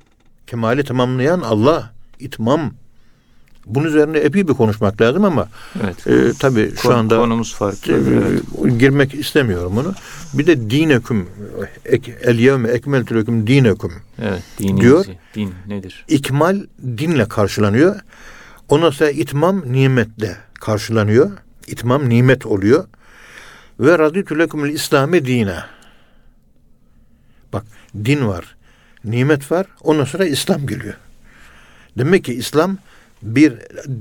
[0.47, 2.73] Kemali tamamlayan Allah, itmam.
[3.65, 5.47] Bunun üzerine epey bir konuşmak lazım ama
[5.83, 6.07] Evet.
[6.07, 7.93] e, tabii şu Kon- anda konumuz farklı.
[7.93, 8.79] e, Evet.
[8.79, 9.93] girmek istemiyorum onu.
[10.33, 11.29] Bir de dineküm,
[11.85, 13.91] ek, el yevme ekmeltü leküm dineküm.
[14.21, 14.43] Evet.
[14.59, 15.05] Dini diyor.
[15.35, 16.05] Din nedir?
[16.07, 16.61] İkmal
[16.97, 17.95] dinle karşılanıyor.
[18.69, 21.31] Ondan sonra itmam nimetle karşılanıyor.
[21.67, 22.85] İtmam nimet oluyor.
[23.79, 25.59] Ve raditü lekumul İslami dine.
[27.53, 27.65] Bak
[28.05, 28.55] din var.
[29.03, 29.67] Nimet var.
[29.81, 30.93] Ondan sonra İslam geliyor.
[31.97, 32.77] Demek ki İslam
[33.21, 33.53] bir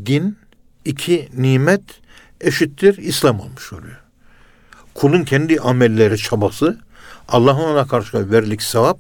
[0.06, 0.38] din,
[0.84, 1.82] iki nimet
[2.40, 4.00] eşittir İslam olmuş oluyor.
[4.94, 6.78] Kulun kendi amelleri, çabası,
[7.28, 8.98] Allah'ın ona karşı verilik sevap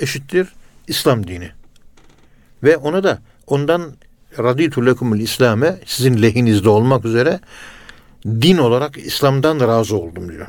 [0.00, 0.48] eşittir
[0.88, 1.50] İslam dini.
[2.62, 3.92] Ve ona da ondan
[4.38, 7.40] raditu lekumul İslam'e sizin lehinizde olmak üzere
[8.26, 10.46] din olarak İslam'dan razı oldum diyor.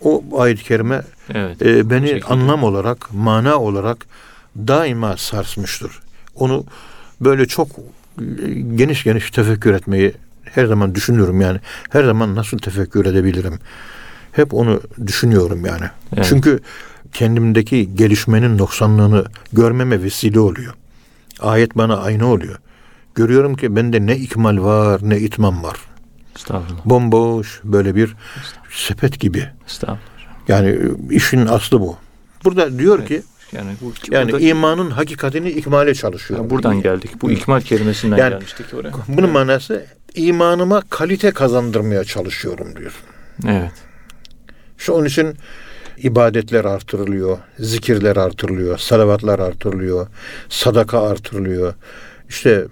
[0.00, 1.02] O ayet-i kerime
[1.34, 1.62] Evet.
[1.62, 4.06] e, beni anlam olarak, mana olarak
[4.56, 6.00] daima sarsmıştır.
[6.34, 6.64] Onu
[7.20, 10.12] böyle çok e, geniş geniş tefekkür etmeyi
[10.44, 11.58] her zaman düşünüyorum yani.
[11.90, 13.58] Her zaman nasıl tefekkür edebilirim?
[14.32, 15.84] Hep onu düşünüyorum yani.
[16.16, 16.26] Evet.
[16.28, 16.60] Çünkü
[17.12, 20.74] kendimdeki gelişmenin noksanlığını görmeme vesile oluyor.
[21.40, 22.58] Ayet bana ayna oluyor.
[23.14, 25.76] Görüyorum ki bende ne ikmal var ne itmam var.
[26.36, 26.84] Estağfurullah.
[26.84, 28.16] Bomboş böyle bir
[28.70, 29.48] sepet gibi.
[29.66, 29.98] Estağfurullah.
[30.48, 30.78] Yani
[31.10, 31.96] işin aslı bu.
[32.44, 33.08] Burada diyor Evet.
[33.08, 36.44] ki Yani bu yani burada- imanın hakikatini ikmale çalışıyorum.
[36.44, 37.22] Yani buradan geldik.
[37.22, 38.92] Bu ikmal kelimesinden Yani- gelmiştik oraya.
[39.08, 42.92] Bunun manası imanıma kalite kazandırmaya çalışıyorum diyor.
[43.48, 43.72] Evet.
[44.78, 45.36] İşte onun için
[45.98, 50.06] ibadetler artırılıyor, zikirler artırılıyor, salavatlar artırılıyor,
[50.48, 51.74] sadaka artırılıyor.
[52.28, 52.64] İşte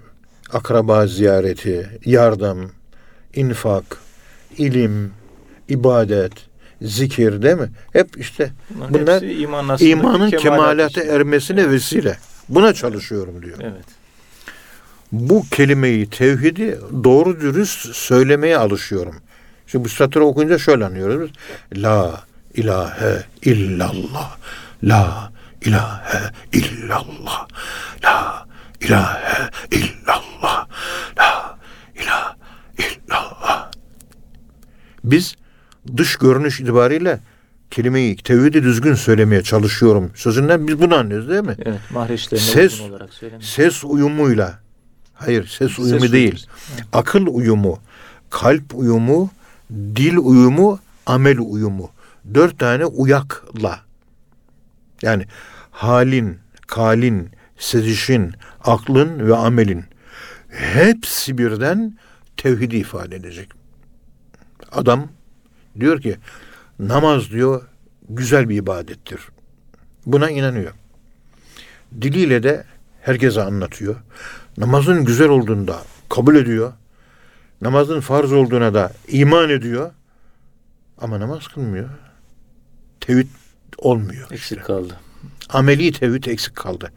[0.53, 2.71] akraba ziyareti, yardım,
[3.33, 3.97] infak,
[4.57, 5.13] ilim,
[5.69, 6.33] ibadet,
[6.81, 7.69] zikir değil mi?
[7.93, 12.17] Hep işte Bunların bunlar hepsi imanın kemalate ermesine vesile.
[12.49, 13.57] Buna çalışıyorum diyor.
[13.61, 13.85] Evet.
[15.11, 19.15] Bu kelimeyi tevhidi doğru dürüst söylemeye alışıyorum.
[19.67, 21.29] Şimdi bu satırı okuyunca şöyle anlıyoruz
[21.71, 21.83] biz.
[21.83, 24.37] La ilahe illallah.
[24.83, 25.31] La
[25.65, 27.47] ilahe illallah.
[28.03, 28.47] La
[28.81, 30.67] ilahe illallah.
[31.17, 31.57] La
[31.95, 32.31] ilahe
[32.77, 33.71] illallah.
[35.03, 35.35] Biz
[35.97, 37.19] dış görünüş itibariyle
[37.71, 40.11] kelimeyi tevhidi düzgün söylemeye çalışıyorum.
[40.15, 41.55] Sözünden biz bunu anlıyoruz değil mi?
[41.65, 41.79] Evet.
[41.93, 43.49] Mahreçlerine Ses- olarak söylemiş.
[43.49, 44.59] Ses uyumuyla.
[45.13, 46.31] Hayır ses uyumu Ses değil.
[46.33, 46.87] uyumu.
[46.93, 47.79] Akıl uyumu,
[48.29, 49.29] kalp uyumu,
[49.71, 51.89] dil uyumu, amel uyumu.
[52.33, 53.79] Dört tane uyakla.
[55.01, 55.25] Yani
[55.71, 56.37] halin,
[56.67, 58.33] kalin, sezişin,
[58.63, 59.85] aklın ve amelin.
[60.49, 61.97] Hepsi birden
[62.37, 63.60] tevhidi ifade edecek.
[64.71, 65.07] Adam
[65.79, 66.17] diyor ki
[66.79, 67.61] namaz diyor
[68.09, 69.19] güzel bir ibadettir.
[70.05, 70.71] Buna inanıyor.
[72.01, 72.63] Diliyle de
[73.01, 73.95] herkese anlatıyor.
[74.57, 76.73] Namazın güzel olduğunu da kabul ediyor.
[77.61, 79.91] Namazın farz olduğuna da iman ediyor.
[80.97, 81.89] Ama namaz kılmıyor.
[82.99, 83.27] Tevhid
[83.77, 84.31] olmuyor.
[84.31, 84.99] Eksik kaldı.
[85.49, 86.91] Ameli tevhid eksik kaldı.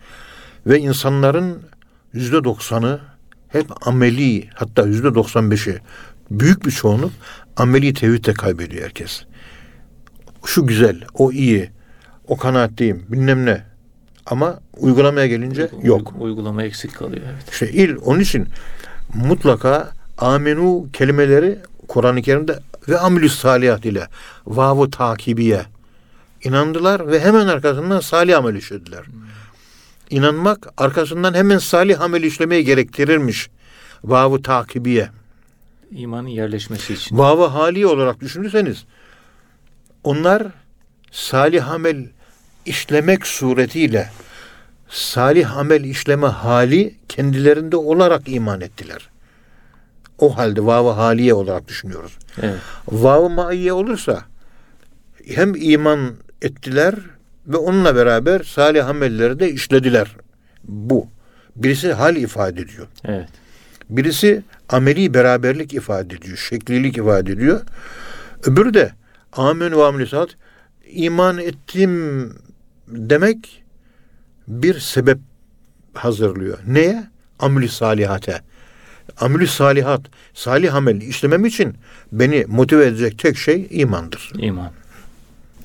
[0.66, 1.62] Ve insanların
[2.12, 3.00] yüzde doksanı
[3.48, 5.80] hep ameli hatta yüzde doksan beşi
[6.30, 7.12] büyük bir çoğunluk
[7.56, 9.24] ameli tevhid de kaybediyor herkes.
[10.46, 11.70] Şu güzel, o iyi,
[12.28, 13.64] o kanaatliyim, bilmem ne.
[14.26, 16.12] Ama uygulamaya gelince Uygu- yok.
[16.18, 17.22] Uygulama eksik kalıyor.
[17.34, 17.52] Evet.
[17.52, 18.46] İşte il onun için
[19.14, 24.08] mutlaka amenu kelimeleri Kur'an-ı Kerim'de ve amilü salihat ile
[24.46, 25.62] vavu takibiye
[26.44, 29.04] inandılar ve hemen arkasından salih amel işlediler.
[30.10, 33.50] İnanmak arkasından hemen salih amel işlemeyi gerektirirmiş.
[34.04, 35.08] Vavu takibiye.
[35.94, 37.18] İmanın yerleşmesi için.
[37.18, 38.84] Vavu hali olarak düşünürseniz
[40.04, 40.42] onlar
[41.10, 42.06] salih amel
[42.66, 44.10] işlemek suretiyle
[44.88, 49.10] salih amel işleme hali kendilerinde olarak iman ettiler.
[50.18, 52.18] O halde vav haliye olarak düşünüyoruz.
[52.42, 52.58] Evet.
[52.88, 54.24] Vav maiye olursa
[55.26, 56.94] hem iman ettiler
[57.46, 60.16] ve onunla beraber salih amelleri de işlediler.
[60.64, 61.06] Bu.
[61.56, 62.86] Birisi hal ifade ediyor.
[63.04, 63.28] Evet.
[63.90, 67.60] Birisi ameli beraberlik ifade ediyor, şeklilik ifade ediyor.
[68.44, 68.92] Öbürü de
[69.32, 70.30] amen ve ameli salat
[70.86, 72.32] iman ettim
[72.88, 73.62] demek
[74.48, 75.18] bir sebep
[75.94, 76.58] hazırlıyor.
[76.66, 77.04] Neye?
[77.38, 78.40] Ameli salihate.
[79.20, 80.00] Ameli salihat,
[80.34, 81.74] salih amel işlemem için
[82.12, 84.32] beni motive edecek tek şey imandır.
[84.38, 84.70] İman.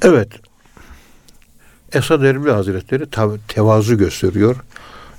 [0.01, 0.29] Evet.
[1.93, 3.05] Esad Erbil Hazretleri
[3.47, 4.55] tevazu gösteriyor.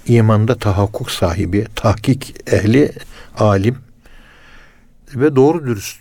[0.07, 2.93] İmanda tahakkuk sahibi, tahkik ehli,
[3.39, 3.79] alim
[5.15, 5.99] ve doğru dürüst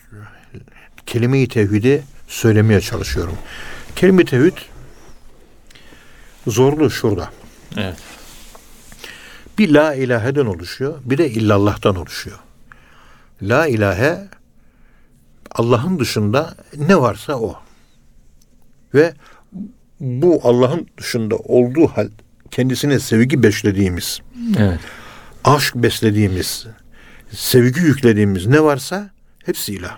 [1.05, 3.37] kelime-i tevhidi söylemeye çalışıyorum.
[3.95, 4.57] Kelime-i tevhid
[6.47, 7.29] zorlu şurada.
[7.77, 7.97] Evet.
[9.57, 12.39] Bir la ilaheden oluşuyor, bir de illallah'tan oluşuyor.
[13.41, 14.27] La ilahe
[15.51, 17.59] Allah'ın dışında ne varsa o.
[18.93, 19.13] Ve
[19.99, 22.09] bu Allah'ın dışında olduğu hal
[22.51, 24.19] kendisine sevgi beslediğimiz,
[24.57, 24.79] Evet.
[25.43, 26.65] aşk beslediğimiz,
[27.31, 29.09] sevgi yüklediğimiz ne varsa
[29.45, 29.97] hepsi ilah.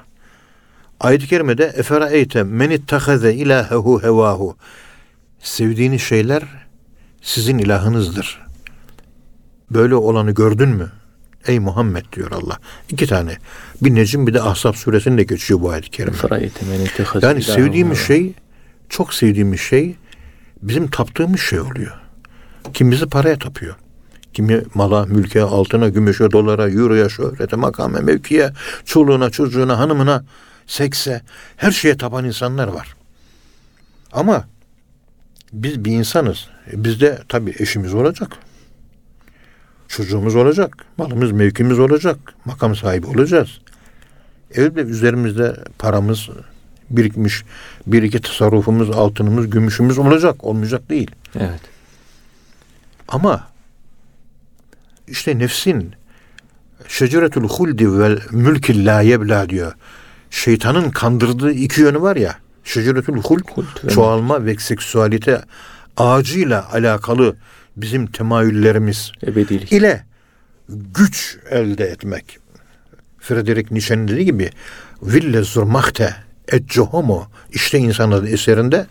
[0.99, 4.57] Ayet-i kerimede efera eyte men ittahaze ilahehu hevahu.
[5.39, 6.43] Sevdiğiniz şeyler
[7.21, 8.41] sizin ilahınızdır.
[9.71, 10.91] Böyle olanı gördün mü?
[11.47, 12.59] Ey Muhammed diyor Allah.
[12.89, 13.37] İki tane.
[13.81, 16.17] Bir Necim bir de Ahzab suresinde geçiyor bu ayet-i kerime.
[17.21, 18.33] Yani sevdiğimiz şey,
[18.89, 19.95] çok sevdiğimiz şey
[20.61, 22.00] bizim taptığımız şey oluyor.
[22.73, 23.75] Kimisi paraya tapıyor.
[24.33, 28.51] Kimi mala, mülke, altına, gümüşe, dolara, euroya, şöhrete, makame, mevkiye,
[28.85, 30.23] çoluğuna, çocuğuna, hanımına,
[30.67, 31.21] sekse,
[31.57, 32.95] her şeye tapan insanlar var.
[34.11, 34.47] Ama
[35.53, 36.47] biz bir insanız.
[36.73, 38.31] E, Bizde tabii eşimiz olacak.
[39.87, 40.85] Çocuğumuz olacak.
[40.97, 42.17] Malımız, mevkimiz olacak.
[42.45, 43.49] Makam sahibi olacağız.
[44.55, 46.29] Elbette üzerimizde paramız
[46.89, 47.43] birikmiş.
[47.87, 50.43] Bir iki tasarrufumuz, altınımız, gümüşümüz olacak.
[50.43, 51.11] Olmayacak değil.
[51.39, 51.61] Evet.
[53.11, 53.47] Ama
[55.07, 55.95] işte nefsin
[56.87, 59.73] şeceretül huldi vel mülkil la yebla diyor.
[60.29, 62.37] Şeytanın kandırdığı iki yönü var ya.
[62.63, 65.41] Şeceretül hulk Hult ve çoğalma ve seksüalite
[65.97, 67.35] ağacıyla alakalı
[67.77, 69.71] bizim temayüllerimiz ebedilik.
[69.71, 70.05] ile
[70.69, 72.39] güç elde etmek.
[73.19, 74.49] Friedrich Nietzsche'nin dediği gibi
[74.99, 76.15] Wille zur Machte
[76.47, 78.87] et homo işte insanın eserinde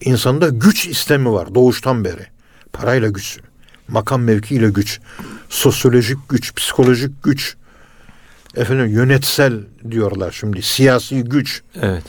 [0.00, 2.35] insanda güç istemi var doğuştan beri.
[2.80, 3.38] Parayla güç,
[3.88, 5.00] makam mevkiyle güç,
[5.48, 7.56] sosyolojik güç, psikolojik güç,
[8.56, 9.60] efendim yönetsel
[9.90, 12.02] diyorlar şimdi, siyasi güç, Evet.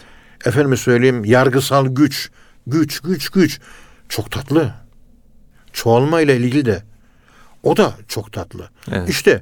[0.46, 2.30] efendim söyleyeyim yargısal güç,
[2.68, 3.60] güç, güç, güç.
[4.10, 4.74] Çok tatlı.
[5.74, 6.84] Çoğalma ile ilgili de
[7.64, 8.70] o da çok tatlı.
[8.92, 9.10] Evet.
[9.10, 9.40] İşte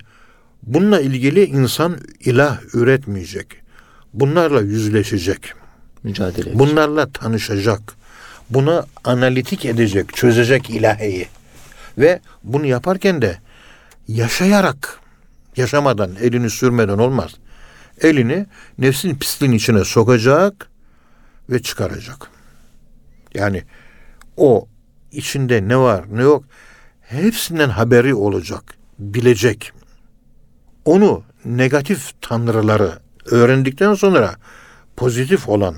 [0.63, 3.47] bununla ilgili insan ilah üretmeyecek.
[4.13, 5.53] Bunlarla yüzleşecek.
[6.03, 6.59] Mücadele edecek.
[6.59, 7.81] Bunlarla tanışacak.
[8.49, 11.27] Bunu analitik edecek, çözecek ilahiyi.
[11.97, 13.37] Ve bunu yaparken de
[14.07, 14.99] yaşayarak,
[15.57, 17.31] yaşamadan, elini sürmeden olmaz.
[18.01, 18.45] Elini
[18.77, 20.69] nefsin pisliğin içine sokacak
[21.49, 22.29] ve çıkaracak.
[23.33, 23.63] Yani
[24.37, 24.67] o
[25.11, 26.45] içinde ne var ne yok
[27.01, 28.63] hepsinden haberi olacak,
[28.99, 29.71] bilecek.
[30.85, 32.91] Onu negatif tanrıları
[33.25, 34.35] öğrendikten sonra
[34.97, 35.75] pozitif olan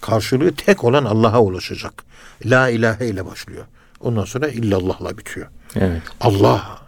[0.00, 2.04] karşılığı tek olan Allah'a ulaşacak.
[2.44, 3.64] La ilahe ile başlıyor.
[4.00, 5.46] Ondan sonra illallah'la bitiyor.
[5.76, 6.02] Evet.
[6.20, 6.78] Allah.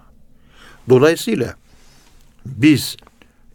[0.89, 1.55] Dolayısıyla
[2.47, 2.97] biz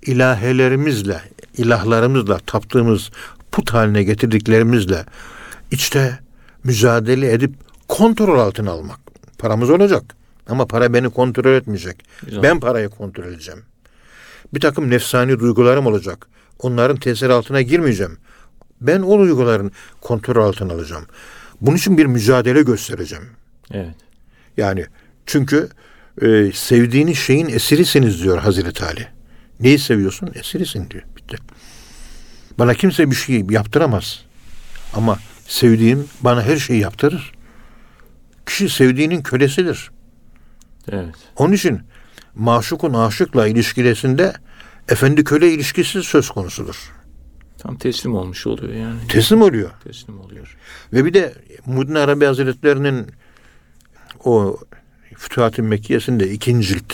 [0.02, 1.22] ilahelerimizle,
[1.58, 3.12] ilahlarımızla taptığımız
[3.52, 5.06] put haline getirdiklerimizle
[5.72, 6.20] işte
[6.64, 7.54] mücadele edip
[7.88, 9.00] kontrol altına almak.
[9.38, 10.04] Paramız olacak
[10.50, 12.04] ama para beni kontrol etmeyecek.
[12.26, 12.44] Güzel.
[12.44, 13.64] Ben parayı kontrol edeceğim.
[14.54, 16.28] Bir takım nefsani duygularım olacak.
[16.60, 18.18] Onların tesiri altına girmeyeceğim.
[18.82, 21.06] Ben o duyguların kontrol altına alacağım.
[21.62, 23.26] Bunun için bir mücadele göstereceğim.
[23.72, 23.96] Evet.
[24.58, 24.86] Yani
[25.26, 25.70] çünkü
[26.22, 29.08] e, sevdiğiniz şeyin esirisiniz diyor Hazreti Ali.
[29.60, 30.32] Neyi seviyorsun?
[30.36, 31.04] Esirisin diyor.
[31.18, 31.38] Bitti.
[32.60, 34.26] Bana kimse bir şey yaptıramaz.
[34.94, 37.32] Ama sevdiğim bana her şeyi yaptırır.
[38.46, 39.92] Kişi sevdiğinin kölesidir.
[40.92, 41.16] Evet.
[41.36, 41.82] Onun için
[42.36, 44.34] maşukun aşıkla ilişkilesinde
[44.90, 46.92] efendi köle ilişkisi söz konusudur.
[47.58, 49.08] Tam teslim olmuş oluyor yani.
[49.08, 49.72] Teslim oluyor.
[49.84, 50.58] Teslim oluyor.
[50.94, 51.34] Ve bir de
[51.66, 53.08] Muddin Arabi Hazretleri'nin
[54.24, 54.58] o
[55.18, 56.94] Fütuhat-ı Mekkiyesinde ikinci cilt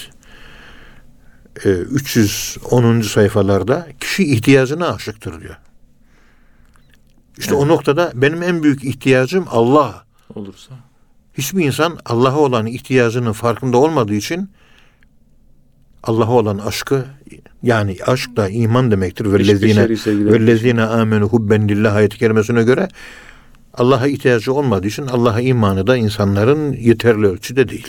[1.65, 3.02] e, 310.
[3.02, 5.58] sayfalarda kişi ihtiyacına aşıktır diyor.
[7.38, 7.67] İşte o Evet.
[7.67, 10.06] noktada benim en büyük ihtiyacım Allah.
[10.36, 10.73] Olursa.
[11.34, 14.52] Hiçbir insan Allah'a olan ihtiyacının farkında olmadığı için
[16.04, 17.06] Allah'a olan aşkı
[17.63, 19.32] yani aşk da iman demektir.
[19.34, 19.89] Vellezine
[20.34, 22.88] vellezine amenu hubben lillah ayet kerimesine göre
[23.73, 27.88] Allah'a ihtiyacı olmadığı için Allah'a imanı da insanların yeterli ölçüde değil.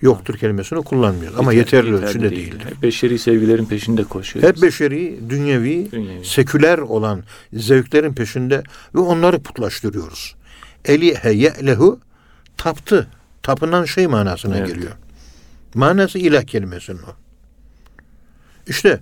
[0.00, 2.54] Yoktur kelimesini kullanmıyor ama Yeter- yeterli, ölçüde değil.
[2.68, 4.48] Hep Beşeri sevgilerin peşinde koşuyor.
[4.48, 6.24] Hep beşeri, dünyevi, Dünyevi.
[6.24, 8.62] seküler olan zevklerin peşinde
[8.94, 10.34] ve onları putlaştırıyoruz.
[10.84, 12.00] Elihe ye'lehu
[12.56, 13.06] taptı.
[13.42, 14.68] Tapınan şey manasına Evet.
[14.68, 14.92] geliyor.
[15.74, 17.25] Manası ilah kelimesinin o.
[18.66, 19.00] İşte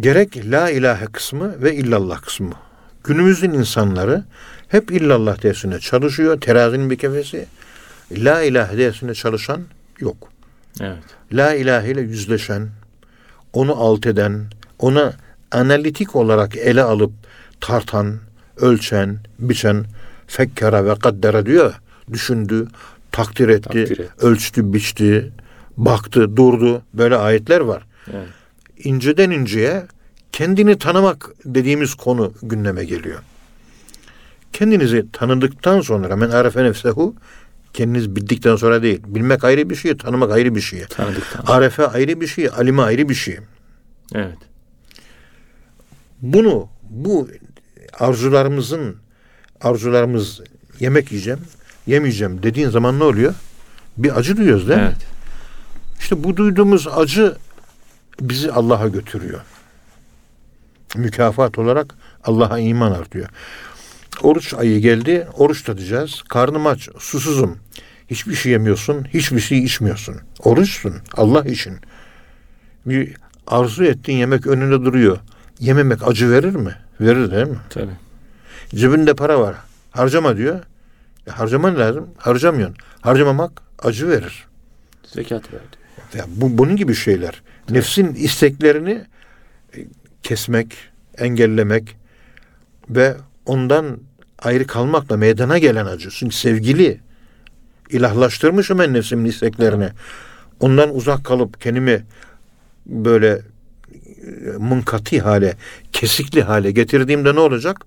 [0.00, 2.52] gerek la ilahe kısmı ve illallah kısmı.
[3.04, 4.24] Günümüzün insanları
[4.68, 6.40] hep illallah dersine çalışıyor.
[6.40, 7.46] Terazinin bir kefesi.
[8.12, 9.60] La ilahe dersine çalışan
[10.00, 10.28] yok.
[10.80, 10.98] Evet.
[11.32, 12.68] La ilahe ile yüzleşen,
[13.52, 14.44] onu alt eden,
[14.78, 15.12] ona
[15.50, 17.12] analitik olarak ele alıp
[17.60, 18.18] tartan,
[18.56, 19.84] ölçen, biçen,
[20.26, 21.74] fekkara ve kaddera diyor.
[22.12, 22.68] Düşündü,
[23.12, 24.08] takdir etti, Takdir etti.
[24.20, 25.32] ölçtü, biçti,
[25.76, 26.82] baktı, durdu.
[26.94, 27.82] Böyle ayetler var.
[28.12, 28.28] Evet.
[28.78, 29.86] İnceden inceye
[30.32, 33.18] kendini tanımak dediğimiz konu gündeme geliyor.
[34.52, 37.14] Kendinizi tanıdıktan sonra men arefe nefsehu
[37.72, 39.00] kendiniz bildikten sonra değil.
[39.06, 40.84] Bilmek ayrı bir şey, tanımak ayrı bir şey.
[40.84, 41.44] Tanıdıktan.
[41.46, 43.38] Arefe ayrı bir şey, alime ayrı bir şey.
[44.14, 44.38] Evet.
[46.22, 47.28] Bunu bu
[47.98, 48.96] arzularımızın
[49.60, 50.40] arzularımız
[50.80, 51.40] yemek yiyeceğim,
[51.86, 53.34] yemeyeceğim dediğin zaman ne oluyor?
[53.96, 54.86] Bir acı duyuyoruz değil mi?
[54.86, 55.06] Evet.
[56.00, 57.36] İşte bu duyduğumuz acı
[58.20, 59.40] bizi Allah'a götürüyor.
[60.96, 63.28] Mükafat olarak Allah'a iman artıyor.
[64.22, 66.22] Oruç ayı geldi, oruç tutacağız.
[66.28, 67.58] Karnım aç, susuzum.
[68.10, 70.16] Hiçbir şey yemiyorsun, hiçbir şey içmiyorsun.
[70.38, 71.76] Oruçsun, Allah için.
[72.86, 75.18] Bir arzu ettiğin yemek önünde duruyor.
[75.60, 76.74] Yememek acı verir mi?
[77.00, 77.58] Verir değil mi?
[77.70, 77.96] Tabii.
[78.68, 79.56] Cebinde para var.
[79.90, 80.60] Harcama diyor.
[81.26, 82.08] E, harcaman lazım.
[82.16, 82.76] Harcamıyorsun.
[83.00, 84.46] Harcamamak acı verir.
[85.06, 85.76] Zekat verdi.
[86.14, 87.42] Ya bu bunun gibi şeyler.
[87.70, 89.04] Nefsin isteklerini
[89.76, 89.78] e,
[90.22, 90.76] kesmek,
[91.18, 91.96] engellemek
[92.90, 93.98] ve ondan
[94.38, 96.10] ayrı kalmakla meydana gelen acı.
[96.10, 97.00] Çünkü sevgili
[97.90, 99.88] ilahlaştırmışım ben nefsimin isteklerini.
[100.60, 102.04] Ondan uzak kalıp kendimi
[102.86, 103.42] böyle
[104.22, 105.56] e, munkati hale,
[105.92, 107.86] kesikli hale getirdiğimde ne olacak?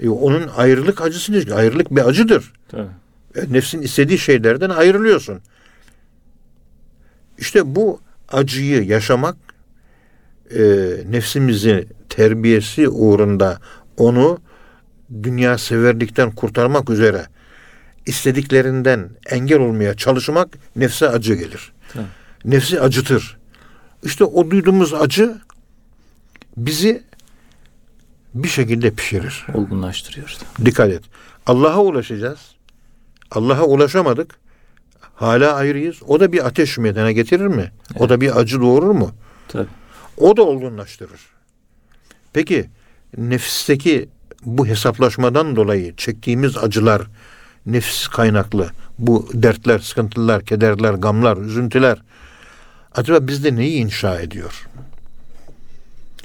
[0.00, 2.52] E, onun ayrılık acısı, ayrılık bir acıdır.
[2.68, 2.88] Tabii.
[3.34, 5.40] E, nefsin istediği şeylerden ayrılıyorsun.
[7.38, 8.00] İşte bu
[8.32, 9.36] acıyı yaşamak
[10.50, 10.60] e,
[11.08, 13.58] nefsimizi terbiyesi uğrunda
[13.96, 14.38] onu
[15.22, 17.26] dünya severlikten kurtarmak üzere
[18.06, 21.72] istediklerinden engel olmaya çalışmak nefse acı gelir.
[21.92, 22.04] Tabii.
[22.44, 23.38] Nefsi acıtır.
[24.02, 25.38] İşte o duyduğumuz acı
[26.56, 27.02] bizi
[28.34, 29.46] bir şekilde pişirir.
[29.54, 30.36] Olgunlaştırıyor.
[30.64, 31.02] Dikkat et.
[31.46, 32.38] Allah'a ulaşacağız.
[33.30, 34.38] Allah'a ulaşamadık.
[35.18, 35.96] Hala ayrıyız.
[36.06, 37.72] O da bir ateş meydana getirir mi?
[37.98, 39.10] O da bir acı doğurur mu?
[39.48, 39.68] Tabii.
[40.16, 41.20] O da olgunlaştırır.
[42.32, 42.68] Peki
[43.16, 44.08] nefisteki
[44.44, 47.02] bu hesaplaşmadan dolayı çektiğimiz acılar
[47.66, 51.98] nefis kaynaklı bu dertler, sıkıntılar, kederler, gamlar, üzüntüler
[52.94, 54.68] acaba bizde neyi inşa ediyor?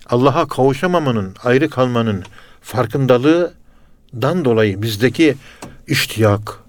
[0.09, 2.23] Allah'a kavuşamamanın, ayrı kalmanın
[2.61, 5.35] farkındalığından dolayı bizdeki
[5.87, 6.59] iştiyak,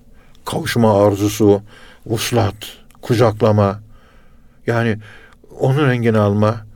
[0.45, 1.63] kavuşma arzusu,
[2.07, 2.55] vuslat,
[3.03, 3.81] kucaklama,
[4.67, 4.99] yani
[5.59, 6.67] onun rengini alma,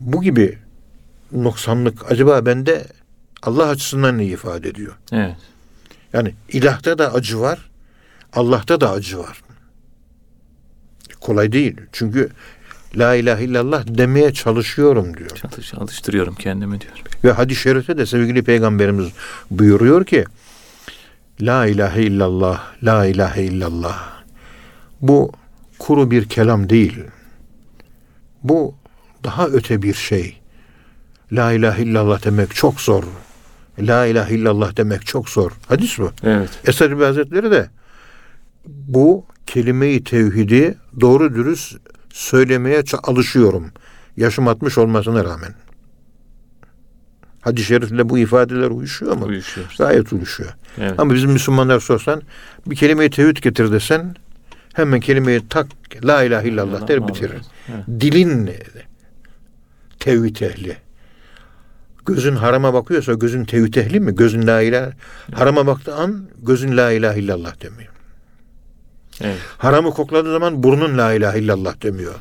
[0.00, 0.58] bu gibi
[1.32, 2.86] noksanlık acaba bende
[3.42, 4.92] Allah açısından ne ifade ediyor?
[5.12, 5.36] Evet.
[6.12, 7.70] Yani ilahta da acı var,
[8.32, 9.42] Allah'ta da acı var.
[11.20, 11.76] Kolay değil.
[11.92, 12.30] Çünkü
[12.96, 15.30] La ilahe illallah demeye çalışıyorum diyor.
[15.30, 16.92] Çalış, çalıştırıyorum kendimi diyor.
[17.24, 19.08] Ve hadis-i şerifte de sevgili peygamberimiz
[19.50, 20.24] buyuruyor ki
[21.40, 24.21] La ilahe illallah, la ilahe illallah.
[25.02, 25.32] Bu
[25.78, 27.04] kuru bir kelam değil.
[28.42, 28.74] Bu
[29.24, 30.40] daha öte bir şey.
[31.32, 33.04] La ilahe illallah demek çok zor.
[33.78, 35.52] La ilahe illallah demek çok zor.
[35.68, 36.10] Hadis bu.
[36.22, 36.50] Evet.
[36.66, 37.70] Esad Hazretleri de
[38.66, 41.76] bu kelime-i tevhidi doğru dürüst
[42.10, 43.72] söylemeye alışıyorum.
[44.16, 45.54] Yaşım 60 olmasına rağmen.
[47.40, 49.24] Hadis-i şerifle bu ifadeler uyuşuyor mu?
[49.24, 49.74] Uyuşuyor.
[49.78, 50.50] Gayet uyuşuyor.
[50.78, 51.00] Evet.
[51.00, 52.22] Ama bizim Müslümanlar sorsan
[52.66, 54.16] bir kelime-i tevhid getir desen
[54.72, 55.66] hemen kelimeyi tak
[56.04, 57.40] la ilahe illallah der bitirir.
[57.68, 57.84] Evet.
[58.00, 58.50] Dilin
[60.00, 60.76] tevhid ehli.
[62.06, 64.14] Gözün harama bakıyorsa gözün tevhid ehli mi?
[64.14, 64.92] Gözün la ilahe.
[65.34, 67.92] Harama baktığı an gözün la ilahe illallah demiyor.
[69.20, 69.38] Evet.
[69.58, 72.14] Haramı kokladığı zaman burnun la ilahe illallah demiyor.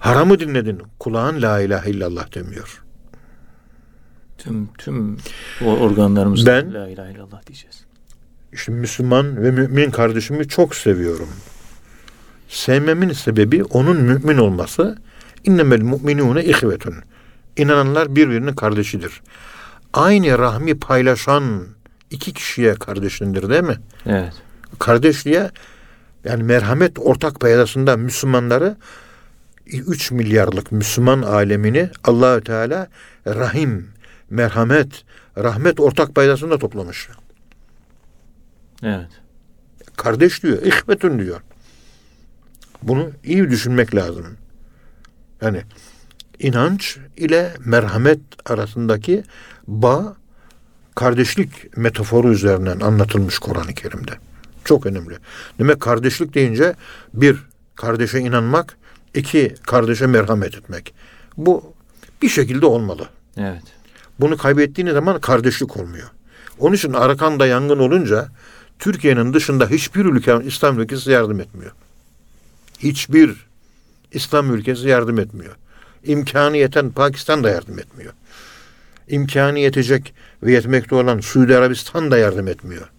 [0.00, 2.82] Haramı dinledin kulağın la ilahe illallah demiyor.
[4.38, 5.18] Tüm tüm
[5.64, 7.84] o organlarımızla Ben- la ilahe illallah diyeceğiz.
[8.52, 11.28] İşte Müslüman ve mümin kardeşimi çok seviyorum.
[12.50, 14.98] Sevmemin sebebi onun mümin olması.
[15.44, 16.94] İnnemel mu'minune ihvetun.
[17.56, 19.22] İnananlar birbirinin kardeşidir.
[19.92, 21.66] Aynı rahmi paylaşan
[22.10, 23.76] iki kişiye kardeşindir değil mi?
[24.06, 24.32] Evet.
[24.78, 25.50] Kardeşliğe
[26.24, 28.76] yani merhamet ortak paydasında Müslümanları
[29.66, 32.88] 3 milyarlık Müslüman alemini Allahü Teala
[33.26, 33.88] rahim,
[34.30, 35.04] merhamet,
[35.38, 37.08] rahmet ortak paydasında toplamış.
[38.82, 39.08] Evet.
[39.96, 41.40] Kardeş diyor, ihbetun diyor.
[42.82, 44.26] Bunu iyi düşünmek lazım.
[45.42, 45.62] Yani
[46.38, 49.22] inanç ile merhamet arasındaki
[49.66, 50.16] bağ
[50.94, 54.12] kardeşlik metaforu üzerinden anlatılmış Kur'an-ı Kerim'de.
[54.64, 55.14] Çok önemli.
[55.58, 56.74] Demek kardeşlik deyince
[57.14, 57.36] bir
[57.74, 58.76] kardeşe inanmak,
[59.14, 60.94] iki kardeşe merhamet etmek.
[61.36, 61.74] Bu
[62.22, 63.08] bir şekilde olmalı.
[63.36, 63.62] Evet.
[64.20, 66.08] Bunu kaybettiğiniz zaman kardeşlik olmuyor.
[66.58, 68.28] Onun için Arakan'da yangın olunca
[68.78, 71.72] Türkiye'nin dışında hiçbir ülke İslam ülkesi yardım etmiyor.
[72.82, 73.46] Hiçbir
[74.12, 75.56] İslam ülkesi yardım etmiyor.
[76.04, 78.12] İmkanı yeten Pakistan da yardım etmiyor.
[79.08, 82.90] İmkanı yetecek ve yetmekte olan Suudi Arabistan da yardım etmiyor.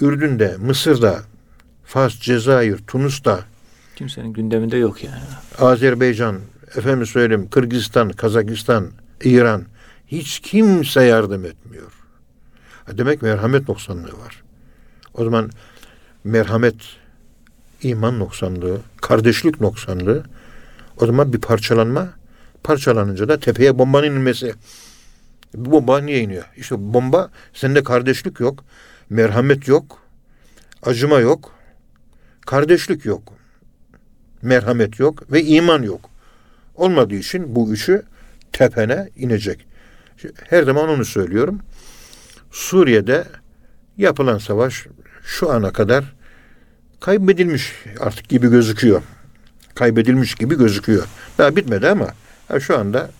[0.00, 1.22] Ürdün'de, Mısır'da,
[1.84, 3.44] Fas, Cezayir, Tunus'ta,
[3.96, 5.22] Kimsenin gündeminde yok yani.
[5.58, 6.40] Azerbaycan,
[6.76, 8.90] efendim söyleyeyim Kırgızistan, Kazakistan,
[9.24, 9.64] İran
[10.06, 11.92] hiç kimse yardım etmiyor.
[12.92, 14.42] Demek merhamet noksanlığı var.
[15.14, 15.50] O zaman
[16.24, 16.74] merhamet
[17.82, 20.24] iman noksanlığı, kardeşlik noksanlığı
[21.00, 22.08] o zaman bir parçalanma
[22.62, 24.54] parçalanınca da tepeye bombanın inmesi.
[25.54, 26.44] Bu bomba niye iniyor?
[26.56, 28.64] İşte bomba sende kardeşlik yok,
[29.10, 29.98] merhamet yok,
[30.82, 31.52] acıma yok,
[32.46, 33.38] kardeşlik yok
[34.42, 36.10] merhamet yok ve iman yok.
[36.74, 38.02] Olmadığı için bu üçü
[38.52, 39.66] tepene inecek.
[40.44, 41.60] Her zaman onu söylüyorum.
[42.50, 43.24] Suriye'de
[43.96, 44.86] yapılan savaş
[45.22, 46.14] şu ana kadar
[47.00, 49.02] kaybedilmiş artık gibi gözüküyor.
[49.74, 51.04] Kaybedilmiş gibi gözüküyor.
[51.38, 52.08] Daha bitmedi ama
[52.48, 53.10] ha, şu anda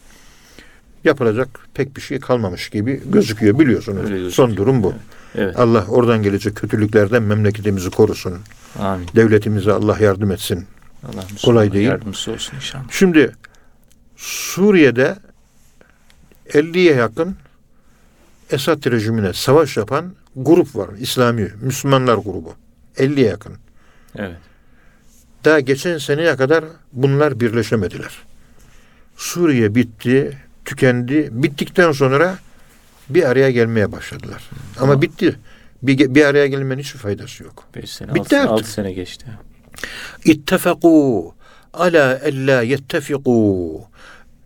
[1.04, 3.98] yapılacak pek bir şey kalmamış gibi gözüküyor biliyorsunuz.
[3.98, 4.32] Öyle gözüküyor.
[4.32, 4.94] Son durum bu.
[5.34, 5.58] Evet.
[5.58, 8.38] Allah oradan gelecek kötülüklerden memleketimizi korusun.
[8.78, 9.08] Amin.
[9.16, 10.66] Devletimize Allah yardım etsin.
[11.04, 11.88] Allah Kolay değil.
[11.88, 12.84] Yardımcısı olsun inşallah.
[12.90, 13.32] Şimdi
[14.16, 15.16] Suriye'de
[16.48, 17.36] 50'ye yakın
[18.50, 20.88] Esad rejimine savaş yapan grup var.
[20.98, 22.54] İslami Müslümanlar grubu.
[22.96, 23.52] 50'ye yakın.
[24.16, 24.38] Evet.
[25.44, 28.18] Daha geçen seneye kadar bunlar birleşemediler.
[29.16, 31.28] Suriye bitti, tükendi.
[31.32, 32.38] Bittikten sonra
[33.08, 34.50] bir araya gelmeye başladılar.
[34.80, 35.36] Ama bitti.
[35.82, 37.64] Bir, bir araya gelmenin hiçbir faydası yok.
[37.74, 38.66] 5 sene, Bitti 6, artık.
[38.68, 39.26] sene geçti.
[40.24, 41.32] İttefakû
[41.72, 43.80] ala ella yettefikû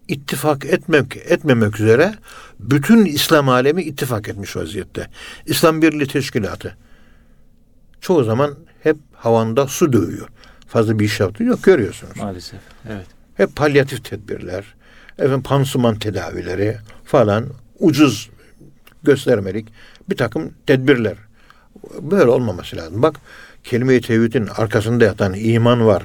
[0.08, 2.14] ittifak etmek etmemek üzere
[2.60, 5.06] bütün İslam alemi ittifak etmiş vaziyette.
[5.46, 6.76] İslam Birliği Teşkilatı
[8.00, 10.28] çoğu zaman hep havanda su dövüyor.
[10.68, 12.16] Fazla bir iş yaptığı yok görüyorsunuz.
[12.16, 12.60] Maalesef.
[12.90, 13.06] Evet.
[13.34, 14.64] Hep palyatif tedbirler,
[15.18, 17.46] efendim pansuman tedavileri falan
[17.78, 18.30] ucuz
[19.02, 19.68] göstermelik
[20.10, 21.14] bir takım tedbirler.
[22.00, 23.02] Böyle olmaması lazım.
[23.02, 23.16] Bak
[23.64, 26.02] kelime-i tevhidin arkasında yatan iman var.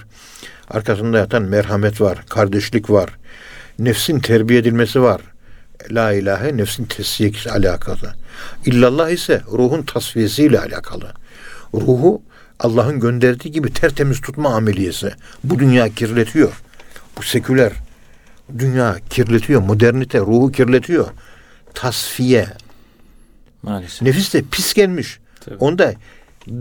[0.69, 3.09] Arkasında yatan merhamet var, kardeşlik var.
[3.79, 5.21] Nefsin terbiye edilmesi var.
[5.91, 8.13] La ilahe nefsin tesviyesi alakalı.
[8.65, 11.13] İllallah ise ruhun tasfiyesiyle alakalı.
[11.73, 12.21] Ruhu
[12.59, 15.11] Allah'ın gönderdiği gibi tertemiz tutma ameliyesi.
[15.43, 16.61] Bu dünya kirletiyor.
[17.17, 17.73] Bu seküler
[18.59, 19.61] dünya kirletiyor.
[19.61, 21.07] Modernite ruhu kirletiyor.
[21.73, 22.47] Tasfiye.
[23.63, 24.01] Maalesef.
[24.01, 25.19] Nefis de pis gelmiş.
[25.39, 25.55] Tabii.
[25.55, 25.93] Onda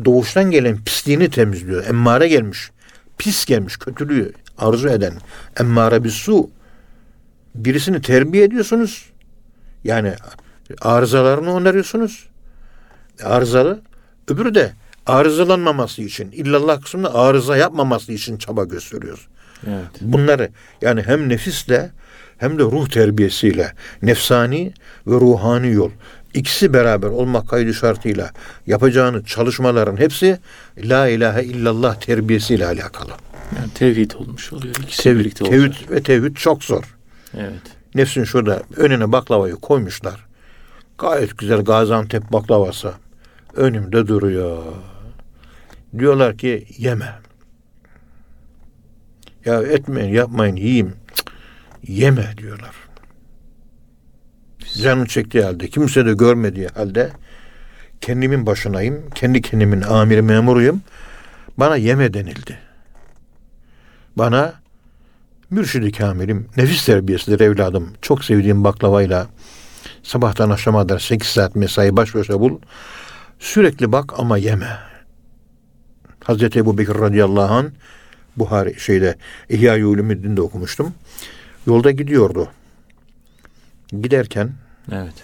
[0.05, 1.85] doğuştan gelen pisliğini temizliyor.
[1.85, 2.71] Emmare gelmiş.
[3.19, 3.77] Pis gelmiş.
[3.77, 5.13] Kötülüğü arzu eden.
[5.61, 6.51] Emmare bir su.
[7.55, 9.11] Birisini terbiye ediyorsunuz.
[9.85, 10.15] Yani
[10.81, 12.27] arızalarını onarıyorsunuz.
[13.23, 13.81] Arızalı.
[14.29, 14.73] Öbürü de
[15.07, 19.27] arızalanmaması için, illallah kısmında arıza yapmaması için çaba gösteriyoruz.
[19.67, 19.87] Evet.
[20.01, 20.51] Bunları
[20.83, 21.91] yani hem nefisle
[22.39, 24.73] hem de ruh terbiyesiyle nefsani
[25.07, 25.91] ve ruhani yol
[26.35, 28.31] ikisi beraber olmak kaydı şartıyla
[28.67, 30.39] yapacağını çalışmaların hepsi
[30.79, 33.11] la ilahe illallah terbiyesiyle alakalı.
[33.57, 34.75] Yani tevhid olmuş oluyor.
[34.83, 35.61] İkisi Tevhid, birlikte olacak.
[35.61, 36.97] tevhid ve tevhid çok zor.
[37.37, 37.61] Evet.
[37.95, 40.27] Nefsin şurada önüne baklavayı koymuşlar.
[40.99, 42.93] Gayet güzel Gaziantep baklavası
[43.55, 44.63] önümde duruyor.
[45.99, 47.15] Diyorlar ki yeme.
[49.45, 50.95] Ya etmeyin, yapmayın, yiyeyim.
[51.83, 52.75] Yeme diyorlar.
[54.83, 57.11] Canın çektiği halde, kimse de görmediği halde
[58.01, 60.83] kendimin başınayım, kendi kendimin amiri memuruyum.
[61.57, 62.59] Bana yeme denildi.
[64.17, 64.55] Bana
[65.51, 67.93] mürşidi kamilim, nefis terbiyesidir evladım.
[68.03, 69.27] Çok sevdiğim baklavayla
[70.03, 72.59] sabahtan akşama kadar 8 saat mesai baş başa bul.
[73.39, 74.96] Sürekli bak ama yeme.
[76.27, 77.67] Hazreti Ebu Bekir radıyallahu anh
[78.37, 79.15] Buhari şeyde
[79.49, 80.95] İhya-i Ulumuddin'de okumuştum.
[81.67, 82.49] Yolda gidiyordu.
[84.03, 84.51] Giderken
[84.93, 85.15] Evet.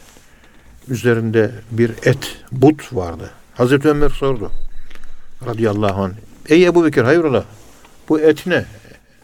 [0.88, 3.30] üzerinde bir et, but vardı.
[3.54, 4.50] Hazreti Ömer sordu.
[5.46, 6.12] Radıyallahu anh.
[6.48, 7.44] Ey Ebu Bekir hayrola?
[8.08, 8.64] Bu et ne?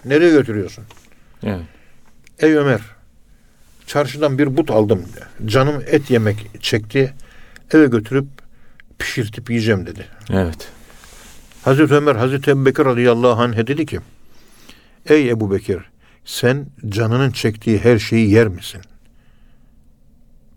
[0.05, 0.85] Nereye götürüyorsun?
[1.43, 1.65] Evet.
[2.39, 2.81] Ey Ömer,
[3.87, 5.03] çarşıdan bir but aldım.
[5.47, 7.15] Canım et yemek çekti.
[7.73, 8.27] Eve götürüp
[8.99, 10.07] pişirtip yiyeceğim dedi.
[10.33, 10.69] Evet.
[11.65, 14.01] Hazreti Ömer, Hazreti Ebu Bekir radıyallahu anh'e dedi ki,
[15.07, 15.79] Ey Ebu Bekir,
[16.25, 18.81] sen canının çektiği her şeyi yer misin?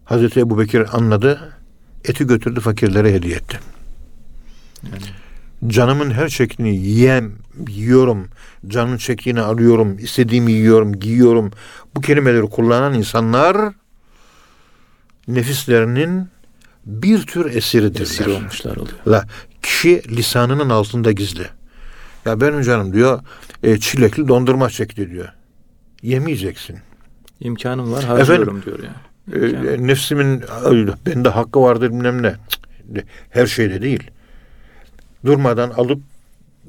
[0.06, 1.54] Hazreti Ebu Bekir anladı,
[2.06, 3.60] eti götürdü fakirlere hediye etti.
[5.68, 7.32] Canımın her çektiğini yiyem,
[7.70, 8.28] yiyorum,
[8.68, 11.52] canın çektiğini alıyorum, istediğimi yiyorum, giyiyorum.
[11.95, 13.74] Bu kelimeleri kullanan insanlar
[15.28, 16.28] nefislerinin
[16.86, 18.02] bir tür esiridirler.
[18.02, 18.97] Esir olmuşlar oluyor.
[19.08, 19.26] La
[19.64, 21.45] kişi lisanının altında gizli.
[22.26, 23.20] Ya benim canım diyor
[23.64, 25.28] e, çilekli dondurma çekti diyor.
[26.01, 26.80] Yemeyeceksin.
[27.39, 29.43] İmkanım var harcıyorum diyor yani.
[29.45, 29.84] E, İmkanım.
[29.84, 30.43] e, nefsimin
[31.05, 32.36] bende hakkı vardır bilmem ne.
[33.30, 34.12] Her şeyde değil.
[35.26, 36.01] Durmadan alıp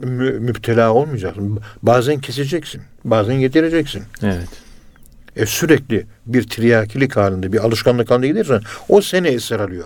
[0.00, 1.60] mü- müptela olmayacaksın.
[1.82, 2.82] Bazen keseceksin.
[3.04, 4.02] Bazen yedireceksin.
[4.22, 4.48] Evet.
[5.36, 9.84] E, sürekli bir triyakilik halinde, bir alışkanlık halinde gidersen o seni esir alıyor.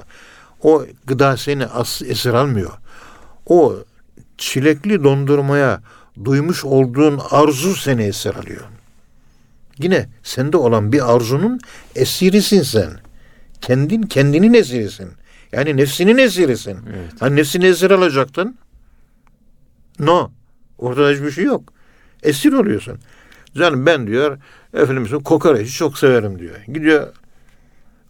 [0.62, 2.70] O gıda seni as esir almıyor.
[3.46, 3.76] O
[4.38, 5.82] çilekli dondurmaya
[6.24, 8.64] duymuş olduğun arzu seni esir alıyor.
[9.78, 11.60] Yine sende olan bir arzunun
[11.94, 12.90] esirisin sen.
[13.60, 15.10] Kendin kendinin esirisin.
[15.52, 16.78] Yani nefsinin esirisin.
[16.86, 17.12] Evet.
[17.20, 18.58] Hani nefsini esir alacaktın.
[19.98, 20.30] No.
[20.78, 21.72] Ortada hiçbir şey yok.
[22.22, 22.98] Esir oluyorsun.
[23.56, 24.38] Canım ben diyor
[24.74, 26.56] efendim kokoreçi çok severim diyor.
[26.68, 27.12] Gidiyor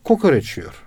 [0.05, 0.86] kokoreç yiyor.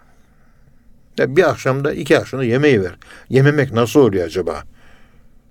[1.19, 2.95] Ya bir akşamda iki akşamda yemeği ver.
[3.29, 4.63] Yememek nasıl oluyor acaba?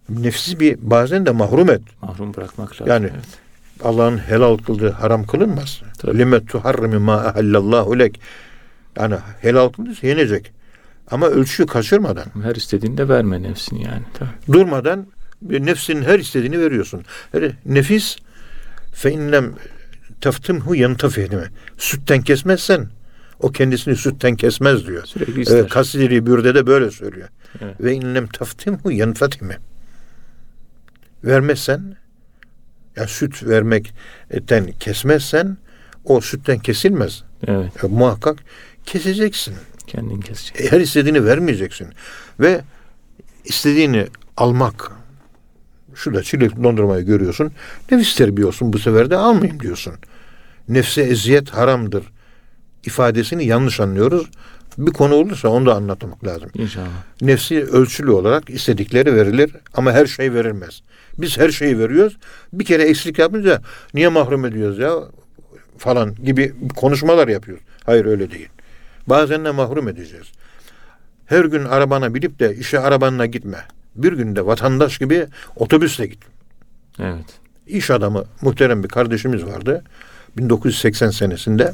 [0.09, 1.83] Nefsi bir bazen de mahrum et.
[2.03, 2.87] Mahrum bırakmak lazım.
[2.87, 3.25] Yani evet.
[3.85, 5.83] Allah'ın helal kıldığı haram kılınmaz.
[6.07, 8.21] Lime tuharrimi ma ahallallahu lek.
[8.97, 10.53] Yani helal kıldıysa yenecek.
[11.11, 14.03] Ama ölçüyü kaçırmadan, her istediğinde verme nefsini yani.
[14.15, 14.53] Tabii.
[14.53, 15.07] durmadan
[15.43, 17.05] nefsinin her istediğini veriyorsun.
[17.33, 18.17] Her, nefis
[18.93, 19.53] fe inlem
[20.21, 21.45] taftimhu yentafihime.
[21.79, 22.87] Sütten kesmezsen
[23.41, 25.05] o kendisini sütten kesmez diyor.
[25.07, 25.57] Sürekli ister.
[25.57, 27.29] Evet, Kasidiri Bürde de böyle söylüyor.
[27.61, 27.81] Evet.
[27.81, 29.59] Ve inlem taftimhu yenfatime.
[31.25, 31.97] Vermezsen
[32.97, 35.57] ya süt vermekten kesmezsen
[36.05, 37.25] o sütten kesilmez.
[37.47, 37.85] Evet.
[37.85, 38.39] E, muhakkak
[38.87, 39.55] keseceksin.
[39.87, 40.61] Kendin kesecek.
[40.61, 41.89] E, Her istediğini vermeyeceksin.
[42.41, 42.61] Ve
[43.45, 44.93] istediğini almak.
[45.95, 47.53] Şurada çilek dondurmayı görüyorsun.
[47.91, 49.95] Nefis terbiye olsun bu sefer de almayayım diyorsun.
[50.69, 52.05] Nefse eziyet haramdır
[52.85, 54.31] ifadesini yanlış anlıyoruz.
[54.79, 56.51] Bir konu olursa onu da anlatmak lazım.
[56.55, 56.87] İnşallah.
[57.21, 60.83] Nefsi ölçülü olarak istedikleri verilir ama her şey verilmez.
[61.19, 62.17] Biz her şeyi veriyoruz.
[62.53, 63.63] Bir kere eksik yapınca
[63.95, 64.93] niye mahrum ediyoruz ya
[65.79, 67.65] falan gibi konuşmalar yapıyoruz.
[67.85, 68.49] Hayır öyle değil.
[69.07, 70.27] Bazen de mahrum edeceğiz.
[71.27, 73.59] Her gün arabana binip de işe arabanla gitme.
[73.95, 75.27] Bir günde vatandaş gibi
[75.57, 76.19] otobüsle git.
[76.99, 77.27] Evet.
[77.67, 79.85] İş adamı muhterem bir kardeşimiz vardı.
[80.37, 81.73] 1980 senesinde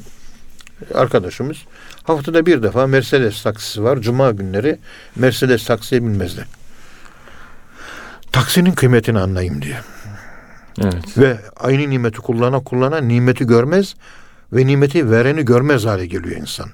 [0.95, 1.57] arkadaşımız
[2.03, 3.99] haftada bir defa Mercedes taksisi var.
[3.99, 4.79] Cuma günleri
[5.17, 6.47] Mercedes taksiye binmezdi.
[8.33, 9.81] Taksinin kıymetini anlayayım diye.
[10.83, 11.19] Evet.
[11.19, 13.95] Ve aynı nimeti kullana kullana nimeti görmez
[14.53, 16.69] ve nimeti vereni görmez hale geliyor insan.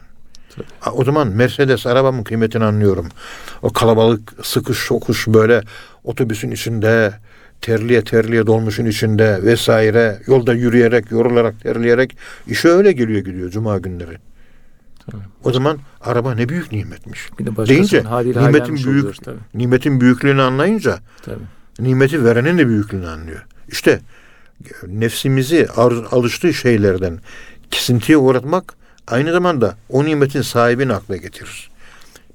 [0.57, 0.95] Tabii.
[0.97, 3.09] O zaman Mercedes arabamın kıymetini anlıyorum.
[3.63, 5.63] O kalabalık sıkış şokuş böyle
[6.05, 7.13] otobüsün içinde
[7.61, 14.19] terliye terliye dolmuşun içinde vesaire yolda yürüyerek yorularak terleyerek işe öyle geliyor gidiyor cuma günleri.
[15.11, 15.23] Tabii.
[15.45, 17.31] O zaman araba ne büyük nimetmiş.
[17.39, 19.39] Bir de Deyince nimetin büyük oluyoruz tabii.
[19.55, 21.45] nimetin büyüklüğünü anlayınca Tabii.
[21.79, 23.47] nimeti verenin de büyüklüğünü anlıyor.
[23.69, 24.01] İşte
[24.87, 25.69] nefsimizi
[26.11, 27.19] alıştığı şeylerden
[27.71, 28.75] kesintiye uğratmak
[29.07, 31.71] aynı zamanda o nimetin sahibini akla getirir.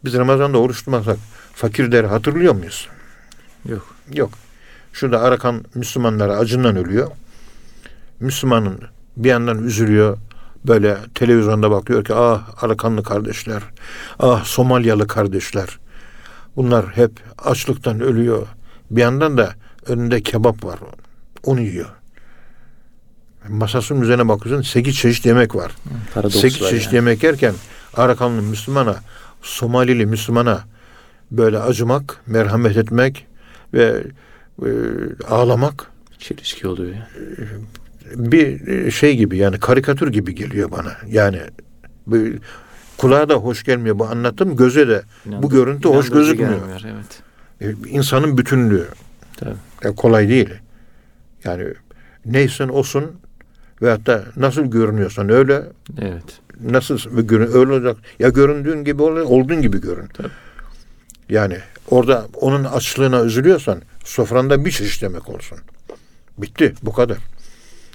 [0.06, 1.18] Biz Ramazan'da oruç tutmasak
[1.54, 2.88] fakirleri hatırlıyor muyuz?
[3.70, 3.96] Yok.
[4.14, 4.30] Yok.
[4.96, 7.12] Şurada Arakan Müslümanları acından ölüyor.
[8.20, 8.80] Müslümanın
[9.18, 10.18] bir yandan üzülüyor.
[10.68, 13.64] Böyle televizyonda bakıyor ki ah Arakanlı kardeşler,
[14.20, 15.80] ah Somalyalı kardeşler.
[16.56, 18.48] Bunlar hep açlıktan ölüyor.
[18.92, 19.54] Bir yandan da
[19.88, 20.80] önünde kebap var.
[21.44, 21.90] Onu yiyor.
[23.50, 25.72] Masasının üzerine bakıyorsun sekiz çeşit yemek var.
[26.30, 26.96] Sekiz çeşit yani.
[26.96, 27.54] yemek yerken
[27.94, 28.96] Arakanlı Müslümana,
[29.42, 30.64] Somalili Müslümana
[31.32, 33.28] böyle acımak, merhamet etmek
[33.74, 34.04] ve
[34.62, 34.70] e,
[35.30, 37.06] ağlamak Çelişki oluyor yani.
[38.16, 40.92] bir şey gibi yani karikatür gibi geliyor bana.
[41.08, 41.40] Yani
[42.08, 42.18] bu,
[42.98, 46.52] kulağa da hoş gelmiyor bu anlattım göze de İnandır- bu görüntü hoş gözükmüyor.
[46.60, 46.82] gelmiyor,
[47.62, 47.76] Evet.
[47.86, 48.86] E, insanın bütünlüğü
[49.38, 49.56] Tabii.
[49.84, 50.50] Ya kolay değil.
[51.44, 51.66] Yani
[52.26, 53.12] neysen olsun
[53.82, 55.64] veyahut da nasıl görünüyorsan öyle
[56.02, 56.40] Evet.
[56.64, 57.98] nasıl görün öyle olacak.
[58.20, 60.08] Ya göründüğün gibi ol, olduğun gibi görün.
[60.14, 60.28] Tabii.
[61.30, 61.58] Yani
[61.90, 65.58] orada onun açlığına üzülüyorsan sofranda bir çeşit yemek olsun.
[66.38, 67.18] Bitti bu kadar.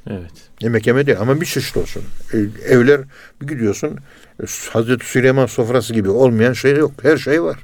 [0.07, 0.33] Evet.
[0.61, 2.03] Yemek yeme değil ama bir çeşit olsun.
[2.33, 2.39] E,
[2.75, 3.01] evler
[3.43, 3.99] bir gidiyorsun
[4.43, 6.93] e, Hazreti Süleyman sofrası gibi olmayan şey yok.
[7.03, 7.59] Her şey var.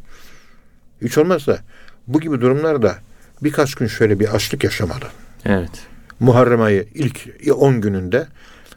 [1.03, 1.59] Hiç olmazsa
[2.07, 2.99] bu gibi durumlarda
[3.43, 5.05] birkaç gün şöyle bir açlık yaşamalı.
[5.45, 5.70] Evet.
[6.20, 8.27] Muharrem ayı ilk 10 gününde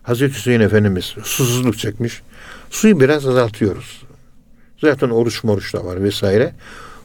[0.04, 2.22] Hazreti Hüseyin Efendimiz susuzluk çekmiş.
[2.70, 4.04] Suyu biraz azaltıyoruz.
[4.82, 6.54] Zaten oruç moruç da var vesaire.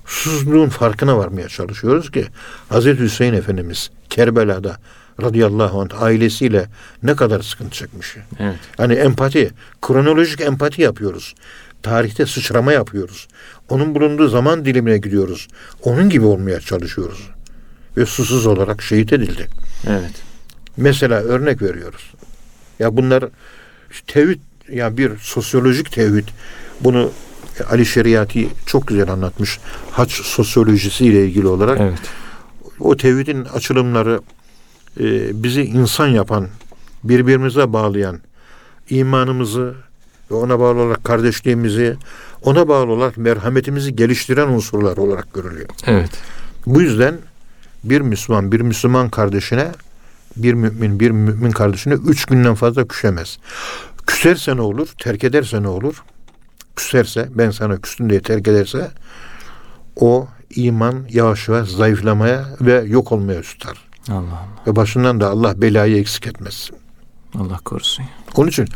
[0.07, 2.27] Susuzluğun farkına varmaya çalışıyoruz ki
[2.69, 4.77] Hazreti Hüseyin Efendimiz Kerbela'da
[5.23, 6.67] radıyallahu anh ailesiyle
[7.03, 8.17] ne kadar sıkıntı çekmiş.
[8.41, 8.59] Evet.
[8.77, 9.51] Hani empati,
[9.83, 11.35] kronolojik empati yapıyoruz.
[11.83, 13.29] Tarihte sıçrama yapıyoruz.
[13.69, 15.49] Onun bulunduğu zaman dilimine gidiyoruz.
[15.83, 17.31] Onun gibi olmaya çalışıyoruz.
[17.97, 19.49] Ve susuz olarak şehit edildi.
[19.89, 20.13] Evet.
[20.77, 22.13] Mesela örnek veriyoruz.
[22.79, 23.25] Ya bunlar
[24.07, 24.41] tevhid
[24.73, 26.29] ya bir sosyolojik tevhid.
[26.81, 27.11] Bunu
[27.71, 29.61] Ali Şeriati çok güzel anlatmış.
[29.91, 31.81] Haç sosyolojisi ile ilgili olarak.
[31.81, 31.99] Evet.
[32.81, 34.21] O tevhidin açılımları
[35.01, 36.49] e, bizi insan yapan,
[37.05, 38.21] birbirimize bağlayan,
[38.91, 39.75] imanımızı
[40.31, 41.97] ve ona bağlı olarak kardeşliğimizi,
[42.43, 45.69] ona bağlı olarak merhametimizi geliştiren unsurlar olarak görülüyor.
[45.87, 46.11] Evet.
[46.67, 47.19] Bu yüzden
[47.85, 49.69] bir Müslüman bir Müslüman kardeşine
[50.37, 53.39] bir mümin bir mümin kardeşine üç günden fazla küsemez.
[54.07, 54.89] Küserse ne olur?
[54.99, 56.03] Terk ederse ne olur?
[56.77, 58.91] Küserse ben sana küstüm diye terk ederse
[59.97, 63.79] o iman yavaş yavaş zayıflamaya ve yok olmaya tutar.
[64.09, 64.49] Allah Allah.
[64.67, 66.71] Ve başından da Allah belayı eksik etmez.
[67.39, 68.05] Allah korusun.
[68.37, 68.69] Onun için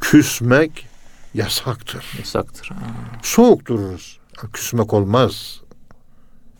[0.00, 0.86] küsmek
[1.34, 2.04] yasaktır.
[2.18, 2.68] Yasaktır.
[2.68, 2.76] Ha.
[3.22, 4.18] Soğuk dururuz.
[4.52, 5.60] Küsmek olmaz.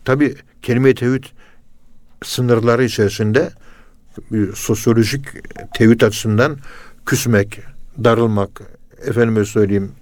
[0.04, 1.24] Tabi kelime-i tevhid
[2.24, 3.50] sınırları içerisinde
[4.30, 5.26] bir sosyolojik
[5.74, 6.58] tevhid açısından
[7.06, 7.60] küsmek,
[8.04, 8.62] darılmak,
[9.06, 9.92] efendime söyleyeyim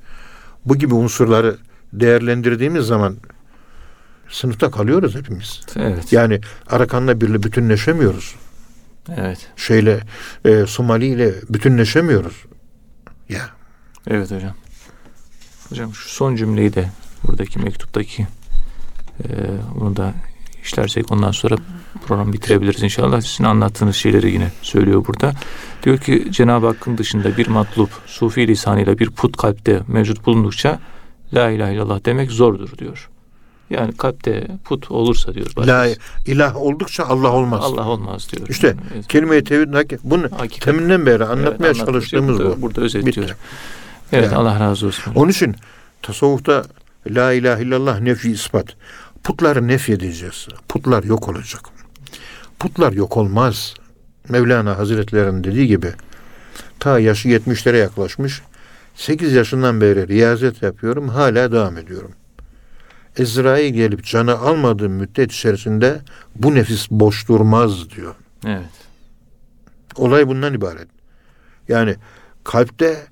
[0.66, 1.56] bu gibi unsurları
[1.92, 3.16] değerlendirdiğimiz zaman
[4.28, 5.60] sınıfta kalıyoruz hepimiz.
[5.76, 6.12] Evet.
[6.12, 8.34] Yani Arakan'la birle bütünleşemiyoruz.
[9.16, 9.48] Evet.
[9.56, 10.00] Şeyle
[10.44, 12.44] e, Somali ile bütünleşemiyoruz.
[13.28, 13.50] Ya
[14.06, 14.54] Evet hocam.
[15.68, 16.90] Hocam şu son cümleyi de
[17.22, 18.26] buradaki mektuptaki
[19.24, 19.28] e,
[19.74, 20.14] bunu da
[20.64, 21.56] işlersek ondan sonra
[22.06, 23.20] program bitirebiliriz inşallah.
[23.20, 25.32] Sizin anlattığınız şeyleri yine söylüyor burada.
[25.82, 30.80] Diyor ki Cenab-ı Hakk'ın dışında bir matlup sufi lisanıyla bir put kalpte mevcut bulundukça
[31.34, 33.08] La ilahe illallah demek zordur diyor.
[33.70, 35.46] Yani kalpte put olursa diyor.
[35.58, 35.86] la
[36.26, 37.60] ilah oldukça Allah olmaz.
[37.64, 38.48] Allah olmaz diyor.
[38.48, 39.08] İşte Evet.
[39.08, 40.60] kelime-i tevhid hak- bunu Hakikat.
[40.64, 41.78] teminden beri Evet, anlatmaya anlatmış.
[41.78, 42.62] çalıştığımız bu.
[42.62, 43.16] Burada özetliyor.
[43.28, 43.36] Bitti.
[44.12, 44.36] Evet Yani.
[44.36, 45.12] Allah razı olsun.
[45.14, 45.54] Onun için
[46.02, 46.64] tasavvufta
[47.10, 48.66] la ilahe illallah nefi ispat.
[49.24, 50.48] Putları nef edeceğiz.
[50.68, 51.62] Putlar yok olacak.
[52.58, 53.74] Putlar yok olmaz.
[54.28, 55.92] Mevlana Hazretleri'nin dediği gibi
[56.80, 58.42] ta yaşı 70'lere yaklaşmış.
[58.94, 61.08] 8 yaşından beri riyazet yapıyorum.
[61.08, 62.12] Hala devam ediyorum.
[63.16, 66.00] Ezrail gelip canı almadığı müddet içerisinde
[66.36, 68.14] bu nefis boş durmaz diyor.
[68.46, 68.64] Evet.
[69.96, 70.88] Olay bundan ibaret.
[71.68, 71.96] Yani
[72.44, 73.06] kalpte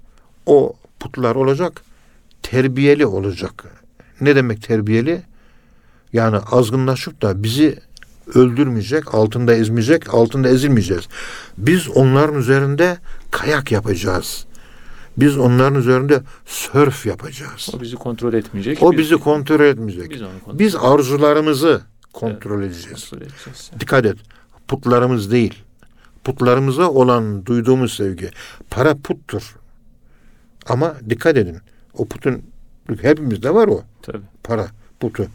[0.46, 1.82] o putlar olacak,
[2.42, 3.64] terbiyeli olacak.
[4.20, 5.22] Ne demek terbiyeli?
[6.12, 7.78] Yani azgınlaşıp da bizi
[8.34, 11.08] öldürmeyecek, altında ezmeyecek, altında ezilmeyeceğiz.
[11.58, 12.98] Biz onların üzerinde
[13.30, 14.44] kayak yapacağız.
[15.16, 17.70] Biz onların üzerinde sörf yapacağız.
[17.76, 18.82] O bizi kontrol etmeyecek.
[18.82, 20.10] O Biz- bizi kontrol etmeyecek.
[20.10, 21.80] Biz kontrol, Biz arzularımızı
[22.12, 23.10] kontrol edeceğiz.
[23.10, 23.70] kontrol edeceğiz.
[23.80, 24.16] Dikkat et.
[24.68, 25.54] Putlarımız değil.
[26.24, 28.30] Putlarımıza olan duyduğumuz sevgi.
[28.70, 29.56] Para puttur.
[30.66, 31.56] Ama dikkat edin.
[31.94, 32.42] O putun
[33.02, 33.82] hepimizde var o.
[34.02, 34.22] Tabii.
[34.44, 34.66] Para
[35.00, 35.26] putu.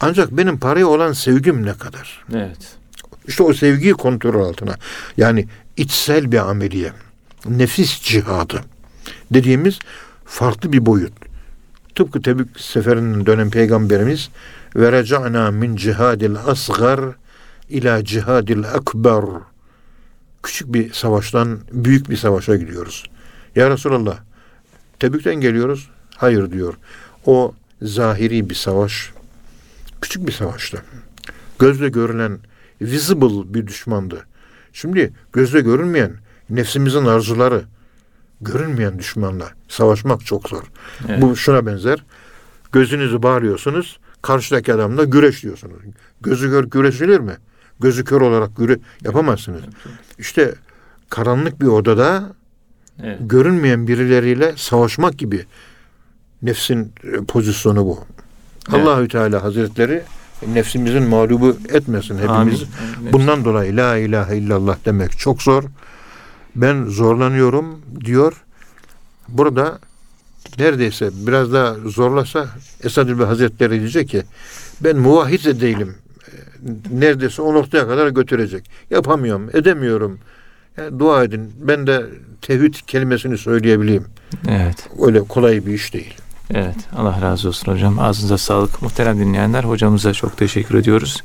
[0.00, 2.24] Ancak benim paraya olan sevgim ne kadar?
[2.34, 2.76] Evet.
[3.28, 4.74] İşte o sevgiyi kontrol altına.
[5.16, 6.92] Yani içsel bir ameliye.
[7.48, 8.60] Nefis cihadı.
[9.30, 9.78] Dediğimiz
[10.24, 11.12] farklı bir boyut.
[11.94, 14.30] Tıpkı Tebük seferinden dönen peygamberimiz
[14.76, 17.00] ve reca'na min cihadil asgar
[17.68, 19.24] ila cihadil akbar.
[20.42, 23.04] Küçük bir savaştan büyük bir savaşa gidiyoruz.
[23.56, 24.18] Ya Resulallah
[25.00, 25.90] Tebük'ten geliyoruz.
[26.16, 26.74] Hayır diyor.
[27.26, 29.12] O zahiri bir savaş.
[30.00, 30.82] Küçük bir savaştı.
[31.58, 32.38] Gözle görülen
[32.80, 34.26] visible bir düşmandı.
[34.72, 36.12] Şimdi gözle görünmeyen
[36.50, 37.62] nefsimizin arzuları
[38.40, 40.62] görünmeyen düşmanla savaşmak çok zor.
[41.08, 41.22] Evet.
[41.22, 42.04] Bu şuna benzer.
[42.72, 43.98] Gözünüzü bağırıyorsunuz.
[44.22, 45.76] Karşıdaki adamla güreş diyorsunuz.
[46.20, 47.36] Gözü gör güreşilir mi?
[47.80, 49.62] Gözü kör olarak güre yapamazsınız.
[50.18, 50.54] İşte
[51.10, 52.32] karanlık bir odada
[53.02, 53.18] Evet.
[53.20, 55.44] görünmeyen birileriyle savaşmak gibi
[56.42, 58.04] nefsin e, pozisyonu bu.
[58.70, 58.86] Evet.
[58.86, 60.02] Allahü Teala Hazretleri
[60.54, 62.62] nefsimizin mağlubu etmesin hepimiz.
[62.62, 63.12] Amin.
[63.12, 65.64] Bundan dolayı la ilahe illallah demek çok zor.
[66.56, 68.44] Ben zorlanıyorum diyor.
[69.28, 69.78] Burada
[70.58, 72.46] neredeyse biraz daha zorlasa
[72.82, 74.22] Esad Ülbe Hazretleri diyecek ki
[74.80, 75.94] ben muvahhid de değilim.
[76.92, 78.70] Neredeyse o noktaya kadar götürecek.
[78.90, 80.18] Yapamıyorum, edemiyorum.
[80.76, 81.52] Yani dua edin.
[81.60, 82.06] Ben de
[82.42, 84.04] tevhid kelimesini söyleyebileyim.
[84.48, 84.88] Evet.
[85.06, 86.14] Öyle kolay bir iş değil.
[86.54, 86.76] Evet.
[86.96, 87.98] Allah razı olsun hocam.
[87.98, 88.82] Ağzınıza sağlık.
[88.82, 91.22] Muhterem dinleyenler hocamıza çok teşekkür ediyoruz.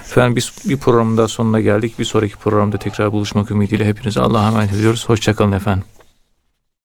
[0.00, 1.98] Efendim biz bir programın daha sonuna geldik.
[1.98, 5.08] Bir sonraki programda tekrar buluşmak ümidiyle hepinize Allah'a emanet ediyoruz.
[5.08, 5.84] Hoşçakalın efendim.